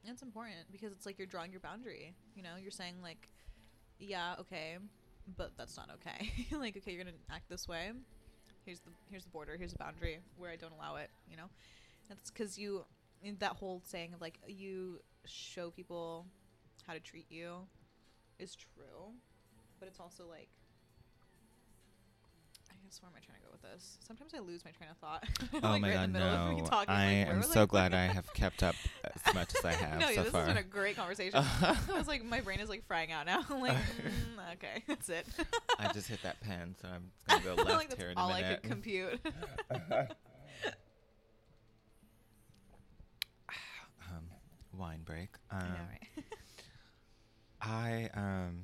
It's 0.06 0.22
important 0.22 0.72
because 0.72 0.92
it's 0.92 1.06
like 1.06 1.18
you're 1.18 1.28
drawing 1.28 1.52
your 1.52 1.62
boundary. 1.62 2.14
You 2.36 2.44
know, 2.44 2.56
you're 2.62 2.72
saying 2.72 2.96
like, 3.02 3.30
yeah, 4.00 4.36
okay, 4.40 4.78
but 5.38 5.52
that's 5.58 5.78
not 5.78 5.90
okay. 5.96 6.30
like, 6.58 6.76
okay, 6.78 6.92
you're 6.92 7.04
gonna 7.04 7.16
act 7.30 7.50
this 7.50 7.68
way. 7.68 7.92
Here's 8.66 8.80
the 8.82 8.92
here's 9.10 9.24
the 9.24 9.30
border. 9.30 9.56
Here's 9.58 9.72
the 9.72 9.78
boundary 9.78 10.20
where 10.38 10.52
I 10.52 10.56
don't 10.56 10.74
allow 10.74 10.96
it. 10.98 11.10
You 11.30 11.38
know, 11.38 11.50
that's 12.10 12.30
because 12.32 12.58
you 12.58 12.86
that 13.40 13.54
whole 13.54 13.82
saying 13.86 14.14
of 14.14 14.22
like 14.22 14.40
you 14.48 15.00
show 15.26 15.70
people 15.72 16.26
how 16.86 16.94
to 16.94 17.00
treat 17.00 17.28
you 17.30 17.56
is 18.40 18.56
true, 18.56 19.14
but 19.80 19.88
it's 19.88 20.00
also 20.00 20.26
like. 20.30 20.50
Where 23.02 23.10
am 23.10 23.16
I 23.16 23.20
trying 23.26 23.40
to 23.40 23.44
go 23.46 23.50
with 23.52 23.62
this? 23.62 23.98
Sometimes 24.06 24.34
I 24.36 24.40
lose 24.40 24.64
my 24.66 24.72
train 24.72 24.90
of 24.92 24.98
thought. 24.98 25.24
oh 25.64 25.70
Like, 25.70 25.82
my 25.82 25.88
right 25.90 25.94
god, 25.96 26.04
in 26.06 26.14
the 26.14 26.20
middle 26.20 26.34
of 26.36 26.50
me 26.56 26.62
no! 26.62 26.66
talking, 26.68 26.90
I 26.94 27.06
like, 27.24 27.28
am 27.36 27.44
so 27.44 27.64
I 27.64 27.66
glad 27.66 27.94
I 27.94 28.06
have 28.06 28.32
kept 28.34 28.62
up 28.64 28.76
as 29.04 29.34
much 29.34 29.56
as 29.58 29.66
I 29.66 29.72
have 29.74 30.00
no, 30.00 30.12
so 30.14 30.24
this 30.24 30.32
far. 30.32 30.42
has 30.46 30.54
been 30.54 30.58
a 30.64 30.68
great 30.68 30.96
conversation. 30.96 31.40
I 31.62 31.78
was 31.98 32.08
like, 32.08 32.24
my 32.24 32.42
brain 32.42 32.60
is 32.60 32.70
like 32.70 32.86
frying 32.86 33.12
out 33.12 33.26
now. 33.26 33.44
I'm 33.50 33.62
like, 33.62 33.74
mm, 33.78 34.54
okay, 34.54 34.84
that's 34.88 35.10
it. 35.10 35.26
I 35.80 35.92
just 35.92 36.08
hit 36.08 36.22
that 36.24 36.40
pen, 36.42 36.76
so 36.82 36.88
I'm 36.90 37.12
gonna 37.28 37.44
go 37.44 37.54
left 37.64 37.70
like 37.70 37.98
here 37.98 38.10
in 38.12 38.18
a 38.18 38.22
all 38.22 38.32
I 38.32 38.42
minute. 38.42 38.62
could 38.64 38.72
compute. 38.72 39.20
um, 44.10 44.24
wine 44.78 45.02
break. 45.04 45.30
Um, 45.52 45.60
right? 45.62 46.24
I 47.62 48.10
um 48.14 48.64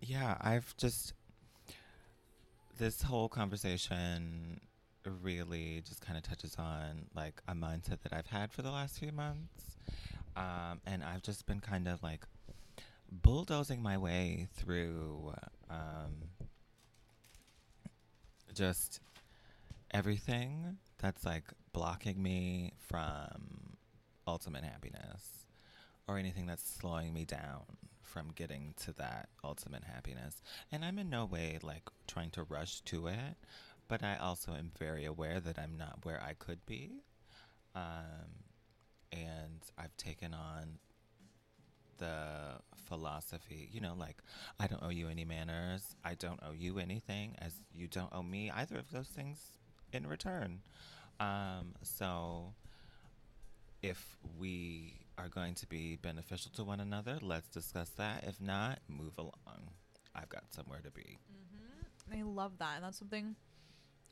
yeah, 0.00 0.36
I've 0.40 0.76
just 0.76 1.12
this 2.78 3.02
whole 3.02 3.28
conversation 3.28 4.60
really 5.22 5.82
just 5.86 6.00
kind 6.00 6.16
of 6.16 6.22
touches 6.22 6.56
on 6.58 7.06
like 7.14 7.42
a 7.48 7.54
mindset 7.54 8.00
that 8.02 8.12
I've 8.12 8.26
had 8.26 8.52
for 8.52 8.62
the 8.62 8.70
last 8.70 8.98
few 8.98 9.12
months. 9.12 9.76
Um 10.36 10.80
and 10.86 11.02
I've 11.02 11.22
just 11.22 11.46
been 11.46 11.60
kind 11.60 11.88
of 11.88 12.02
like 12.02 12.24
bulldozing 13.10 13.82
my 13.82 13.98
way 13.98 14.48
through 14.54 15.34
um 15.68 16.30
just 18.54 19.00
everything 19.90 20.78
that's 20.98 21.24
like 21.24 21.44
blocking 21.72 22.22
me 22.22 22.72
from 22.78 23.76
ultimate 24.26 24.64
happiness 24.64 25.46
or 26.06 26.18
anything 26.18 26.46
that's 26.46 26.64
slowing 26.64 27.12
me 27.12 27.24
down 27.24 27.62
from 28.12 28.28
getting 28.34 28.74
to 28.84 28.92
that 28.92 29.28
ultimate 29.42 29.84
happiness. 29.84 30.42
And 30.70 30.84
I'm 30.84 30.98
in 30.98 31.08
no 31.08 31.24
way 31.24 31.58
like 31.62 31.88
trying 32.06 32.30
to 32.30 32.42
rush 32.42 32.80
to 32.82 33.06
it, 33.06 33.36
but 33.88 34.02
I 34.02 34.16
also 34.16 34.52
am 34.52 34.70
very 34.78 35.04
aware 35.04 35.40
that 35.40 35.58
I'm 35.58 35.76
not 35.78 36.04
where 36.04 36.22
I 36.22 36.34
could 36.34 36.64
be. 36.66 37.02
Um, 37.74 38.44
and 39.10 39.62
I've 39.78 39.96
taken 39.96 40.34
on 40.34 40.78
the 41.98 42.60
philosophy, 42.88 43.68
you 43.72 43.80
know, 43.80 43.94
like 43.98 44.16
I 44.60 44.66
don't 44.66 44.82
owe 44.82 44.90
you 44.90 45.08
any 45.08 45.24
manners, 45.24 45.94
I 46.04 46.14
don't 46.14 46.40
owe 46.46 46.52
you 46.52 46.78
anything, 46.78 47.36
as 47.38 47.54
you 47.74 47.86
don't 47.86 48.12
owe 48.12 48.22
me 48.22 48.50
either 48.50 48.76
of 48.76 48.90
those 48.90 49.08
things 49.08 49.38
in 49.92 50.06
return. 50.06 50.60
Um, 51.20 51.74
so 51.82 52.54
if 53.82 54.18
we 54.38 55.01
are 55.22 55.28
going 55.28 55.54
to 55.54 55.66
be 55.66 55.96
beneficial 55.96 56.50
to 56.56 56.64
one 56.64 56.80
another, 56.80 57.18
let's 57.22 57.48
discuss 57.48 57.90
that. 57.90 58.24
If 58.26 58.40
not, 58.40 58.80
move 58.88 59.16
along. 59.18 59.70
I've 60.14 60.28
got 60.28 60.44
somewhere 60.50 60.80
to 60.84 60.90
be. 60.90 61.18
hmm 61.28 62.18
I 62.18 62.22
love 62.22 62.58
that, 62.58 62.74
and 62.76 62.84
that's 62.84 62.98
something 62.98 63.36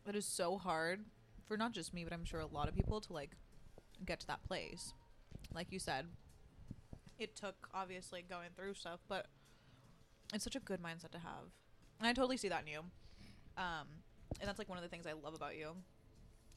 that 0.04 0.14
is 0.14 0.24
so 0.24 0.56
hard 0.56 1.00
for 1.46 1.56
not 1.56 1.72
just 1.72 1.92
me, 1.92 2.04
but 2.04 2.12
I'm 2.12 2.24
sure 2.24 2.40
a 2.40 2.46
lot 2.46 2.68
of 2.68 2.74
people 2.74 3.00
to 3.00 3.12
like 3.12 3.32
get 4.06 4.20
to 4.20 4.26
that 4.28 4.42
place. 4.44 4.94
Like 5.52 5.72
you 5.72 5.78
said, 5.78 6.06
it 7.18 7.34
took 7.36 7.68
obviously 7.74 8.22
going 8.22 8.50
through 8.56 8.74
stuff, 8.74 9.00
but 9.08 9.26
it's 10.32 10.44
such 10.44 10.56
a 10.56 10.60
good 10.60 10.80
mindset 10.80 11.10
to 11.10 11.18
have, 11.18 11.50
and 11.98 12.08
I 12.08 12.12
totally 12.12 12.36
see 12.36 12.48
that 12.48 12.62
in 12.62 12.68
you. 12.68 12.78
Um, 13.58 13.88
and 14.40 14.48
that's 14.48 14.58
like 14.58 14.68
one 14.68 14.78
of 14.78 14.84
the 14.84 14.88
things 14.88 15.06
I 15.06 15.12
love 15.12 15.34
about 15.34 15.56
you 15.56 15.72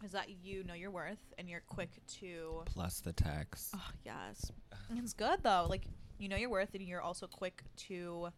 is 0.04 0.12
that 0.12 0.30
you 0.44 0.63
know 0.63 0.74
your 0.74 0.92
worth 0.92 1.34
and 1.38 1.50
you're 1.50 1.63
quick 1.68 1.89
to 2.20 2.63
Plus 2.66 3.00
the 3.00 3.13
tax. 3.13 3.72
Oh, 3.76 3.89
yes. 4.06 4.52
It's 4.96 5.13
good 5.13 5.39
though. 5.44 5.66
Like 5.70 5.84
you 6.18 6.30
know 6.30 6.36
your 6.36 6.50
worth 6.50 6.74
and 6.74 6.84
you're 6.84 7.02
also 7.02 7.28
quick 7.28 7.63
to 7.88 8.30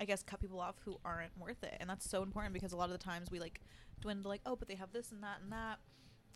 I 0.00 0.04
guess 0.04 0.22
cut 0.22 0.40
people 0.40 0.60
off 0.60 0.76
who 0.84 0.98
aren't 1.04 1.36
worth 1.38 1.62
it. 1.62 1.76
And 1.78 1.88
that's 1.88 2.08
so 2.08 2.22
important 2.22 2.54
because 2.54 2.72
a 2.72 2.76
lot 2.76 2.86
of 2.86 2.92
the 2.92 3.04
times 3.04 3.30
we 3.30 3.38
like 3.38 3.60
dwindle 4.00 4.30
like, 4.30 4.40
"Oh, 4.44 4.56
but 4.56 4.66
they 4.66 4.74
have 4.74 4.92
this 4.92 5.12
and 5.12 5.22
that 5.22 5.38
and 5.42 5.52
that." 5.52 5.78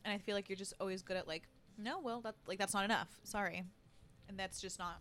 And 0.04 0.14
I 0.14 0.18
feel 0.18 0.36
like 0.36 0.48
you're 0.48 0.56
just 0.56 0.74
always 0.80 1.02
good 1.02 1.16
at 1.16 1.26
like, 1.26 1.48
"No, 1.76 1.98
well, 2.00 2.20
that 2.20 2.36
like 2.46 2.58
that's 2.58 2.74
not 2.74 2.84
enough. 2.84 3.08
Sorry." 3.24 3.64
And 4.28 4.38
that's 4.38 4.60
just 4.60 4.78
not 4.78 5.00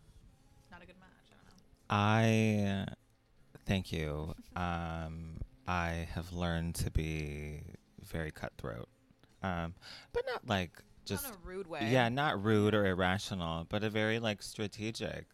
not 0.72 0.82
a 0.82 0.86
good 0.88 0.96
match. 1.00 1.30
I 1.30 1.36
don't 1.36 2.88
know. 2.88 2.88
I 2.90 2.96
thank 3.68 3.92
you. 3.92 4.34
Um, 4.56 5.38
I 5.68 6.08
have 6.14 6.34
learned 6.34 6.76
to 6.76 6.92
be 6.92 7.62
very 8.04 8.32
cutthroat, 8.32 8.88
um, 9.46 9.74
but 10.14 10.24
not 10.26 10.48
like 10.48 10.72
just 11.06 11.24
not 11.24 11.34
in 11.34 11.38
a 11.38 11.48
rude 11.48 11.68
way. 11.68 11.88
yeah, 11.90 12.10
not 12.10 12.44
rude 12.44 12.74
or 12.74 12.86
irrational, 12.86 13.66
but 13.70 13.84
a 13.84 13.90
very 13.90 14.20
like 14.20 14.42
strategic. 14.42 15.26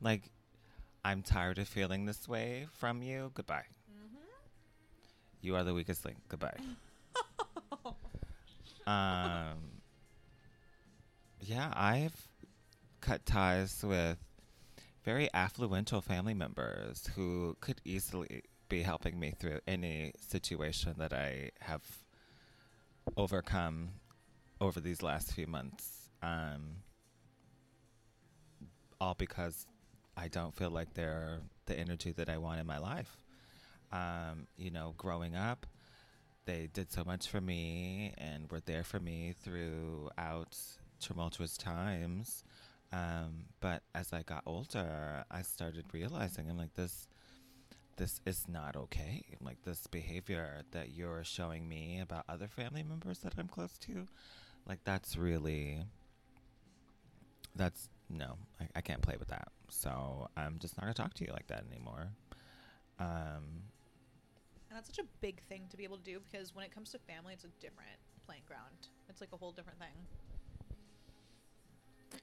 Like, 0.00 0.30
I'm 1.04 1.22
tired 1.22 1.58
of 1.58 1.68
feeling 1.68 2.04
this 2.04 2.28
way 2.28 2.66
from 2.72 3.02
you. 3.02 3.30
Goodbye. 3.34 3.64
Mm-hmm. 3.90 4.16
You 5.40 5.56
are 5.56 5.64
the 5.64 5.72
weakest 5.72 6.04
link. 6.04 6.18
Goodbye. 6.28 6.58
um, 8.86 9.80
yeah, 11.40 11.72
I've 11.74 12.28
cut 13.00 13.24
ties 13.24 13.82
with 13.82 14.18
very 15.04 15.28
affluential 15.34 16.02
family 16.02 16.34
members 16.34 17.08
who 17.14 17.56
could 17.60 17.80
easily 17.84 18.42
be 18.68 18.82
helping 18.82 19.18
me 19.20 19.32
through 19.38 19.60
any 19.66 20.12
situation 20.18 20.94
that 20.98 21.12
I 21.12 21.50
have 21.60 21.82
overcome 23.16 23.90
over 24.60 24.80
these 24.80 25.02
last 25.02 25.32
few 25.32 25.46
months. 25.46 26.10
Um, 26.22 26.76
all 29.00 29.14
because 29.14 29.66
I 30.16 30.28
don't 30.28 30.54
feel 30.54 30.70
like 30.70 30.94
they're 30.94 31.40
the 31.66 31.78
energy 31.78 32.12
that 32.12 32.28
I 32.28 32.38
want 32.38 32.60
in 32.60 32.66
my 32.66 32.78
life. 32.78 33.16
Um, 33.92 34.46
you 34.56 34.70
know, 34.70 34.94
growing 34.96 35.36
up, 35.36 35.66
they 36.46 36.68
did 36.72 36.92
so 36.92 37.04
much 37.04 37.28
for 37.28 37.40
me 37.40 38.12
and 38.18 38.50
were 38.50 38.60
there 38.60 38.84
for 38.84 39.00
me 39.00 39.34
throughout 39.42 40.56
tumultuous 41.00 41.56
times. 41.56 42.44
Um, 42.92 43.46
but 43.60 43.82
as 43.94 44.12
I 44.12 44.22
got 44.22 44.42
older, 44.46 45.24
I 45.30 45.42
started 45.42 45.86
realizing 45.92 46.48
I'm 46.48 46.58
like 46.58 46.74
this 46.74 47.08
this 47.96 48.20
is 48.26 48.46
not 48.48 48.76
okay. 48.76 49.22
Like 49.40 49.62
this 49.62 49.86
behavior 49.86 50.62
that 50.72 50.90
you're 50.92 51.24
showing 51.24 51.68
me 51.68 52.00
about 52.00 52.24
other 52.28 52.48
family 52.48 52.82
members 52.82 53.18
that 53.20 53.34
I'm 53.38 53.48
close 53.48 53.76
to, 53.78 54.06
like 54.66 54.80
that's 54.84 55.16
really 55.16 55.84
that's 57.56 57.88
no, 58.10 58.36
I, 58.60 58.68
I 58.76 58.80
can't 58.80 59.02
play 59.02 59.16
with 59.18 59.28
that. 59.28 59.48
So 59.68 60.28
I'm 60.36 60.58
just 60.58 60.76
not 60.76 60.82
gonna 60.84 60.94
talk 60.94 61.14
to 61.14 61.24
you 61.24 61.32
like 61.32 61.46
that 61.48 61.64
anymore. 61.70 62.08
Um, 62.98 63.64
And 64.68 64.76
that's 64.76 64.88
such 64.88 64.98
a 64.98 65.08
big 65.20 65.40
thing 65.42 65.66
to 65.70 65.76
be 65.76 65.84
able 65.84 65.98
to 65.98 66.02
do 66.02 66.20
because 66.20 66.54
when 66.54 66.64
it 66.64 66.72
comes 66.72 66.90
to 66.92 66.98
family, 66.98 67.32
it's 67.34 67.44
a 67.44 67.48
different 67.60 67.98
playing 68.26 68.42
ground. 68.46 68.88
It's 69.08 69.20
like 69.20 69.32
a 69.32 69.36
whole 69.36 69.52
different 69.52 69.78
thing. 69.78 69.94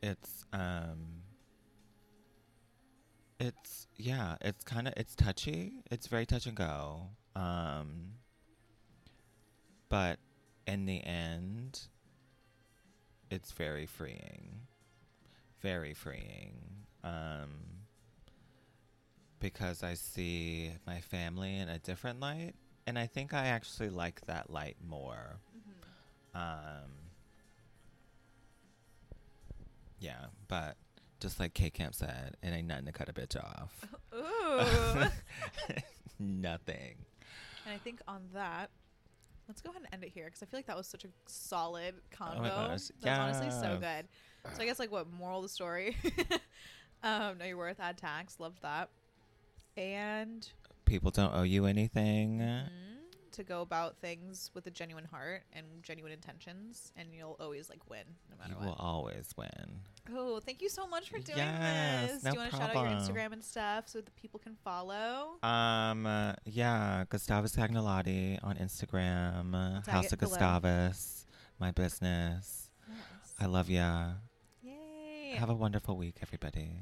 it's 0.02 0.46
um 0.54 1.22
it's 3.42 3.88
yeah 3.98 4.36
it's 4.42 4.64
kind 4.64 4.88
of 4.88 4.94
it's 4.98 5.16
touchy. 5.16 5.74
It's 5.90 6.08
very 6.08 6.26
touch 6.26 6.46
and 6.46 6.56
go. 6.56 7.10
Um 7.36 8.14
but 9.90 10.20
in 10.68 10.86
the 10.86 11.04
end 11.04 11.82
it's 13.30 13.52
very 13.52 13.86
freeing. 13.86 14.62
Very 15.62 15.94
freeing. 15.94 16.56
Um 17.04 17.50
because 19.40 19.82
i 19.84 19.96
see 19.96 20.72
my 20.86 21.00
family 21.02 21.58
in 21.58 21.68
a 21.68 21.80
different 21.80 22.20
light 22.20 22.54
and 22.86 23.00
i 23.00 23.08
think 23.08 23.34
i 23.34 23.48
actually 23.48 23.90
like 23.90 24.22
that 24.28 24.50
light 24.52 24.78
more. 24.88 25.40
Mm-hmm. 25.58 26.38
um 26.38 26.92
Yeah, 30.00 30.26
but 30.48 30.78
just 31.22 31.40
like 31.40 31.54
K 31.54 31.70
Camp 31.70 31.96
said, 31.96 32.36
it 32.44 32.48
ain't 32.48 32.68
nothing 32.68 32.86
to 32.86 32.92
cut 32.92 33.08
a 33.08 33.14
bitch 33.14 33.38
off. 33.38 33.86
Ooh. 34.16 35.76
Nothing. 36.20 36.96
and 37.66 37.74
I 37.74 37.78
think 37.78 38.02
on 38.08 38.22
that, 38.34 38.70
let's 39.48 39.62
go 39.62 39.70
ahead 39.70 39.82
and 39.84 39.94
end 39.94 40.04
it 40.04 40.10
here 40.14 40.26
because 40.26 40.44
I 40.44 40.46
feel 40.48 40.58
like 40.58 40.68
that 40.68 40.76
was 40.78 40.88
such 40.88 41.06
a 41.06 41.08
solid 41.26 41.96
convo. 42.16 42.36
Oh 42.38 42.42
my 42.42 42.50
gosh, 42.50 42.82
That's 43.02 43.20
honestly 43.20 43.50
so 43.50 43.78
good. 43.80 44.08
So 44.56 44.62
I 44.62 44.66
guess 44.66 44.80
like 44.80 44.92
what 44.92 45.10
moral 45.12 45.38
of 45.40 45.44
the 45.44 45.50
story? 45.50 45.96
um, 47.04 47.38
know 47.38 47.46
your 47.46 47.58
worth. 47.58 47.80
Add 47.80 47.98
tax. 47.98 48.40
Loved 48.40 48.62
that. 48.64 48.90
And 49.78 50.48
People 50.86 51.12
don't 51.12 51.34
owe 51.34 51.44
you 51.44 51.66
anything. 51.66 52.40
mm, 52.40 52.68
to 53.34 53.44
go 53.44 53.62
about 53.62 53.98
things 53.98 54.52
with 54.54 54.68
a 54.68 54.72
genuine 54.72 55.06
heart 55.06 55.44
and 55.54 55.66
genuine 55.84 56.12
intentions, 56.12 56.92
and 56.96 57.10
you'll 57.14 57.38
always 57.40 57.70
like 57.70 57.88
win 57.90 58.04
no 58.30 58.36
matter 58.38 58.52
You 58.52 58.58
what. 58.58 58.66
will 58.78 58.86
always 58.86 59.30
win. 59.38 59.82
Oh, 60.14 60.40
thank 60.40 60.62
you 60.62 60.70
so 60.70 60.88
much 60.88 61.10
for 61.10 61.20
doing 61.20 61.38
Yes, 61.38 62.12
this. 62.12 62.24
no 62.24 62.32
Do 62.32 62.36
you 62.36 62.40
want 62.42 62.52
to 62.52 62.58
shout 62.58 62.76
out 62.76 62.90
your. 62.90 63.00
Instagram 63.00 63.34
and 63.34 63.44
stuff 63.44 63.88
so 63.88 64.02
that 64.02 64.16
people 64.16 64.40
can 64.40 64.56
follow? 64.64 65.38
Um, 65.44 66.06
uh, 66.06 66.34
yeah, 66.46 67.06
Gustavus 67.10 67.56
Cagnolati 67.56 68.40
on 68.44 68.56
Instagram, 68.58 69.84
Tag 69.84 69.94
Haus 69.94 70.12
of 70.12 70.20
below. 70.20 70.38
Gustavis, 70.38 71.26
my 71.60 71.72
business. 71.72 72.70
I 73.40 73.46
love 73.46 73.70
ya. 73.70 74.14
Yay. 74.62 75.36
Have 75.38 75.50
a 75.50 75.56
wonderful 75.56 75.98
week, 75.98 76.18
everybody. 76.22 76.80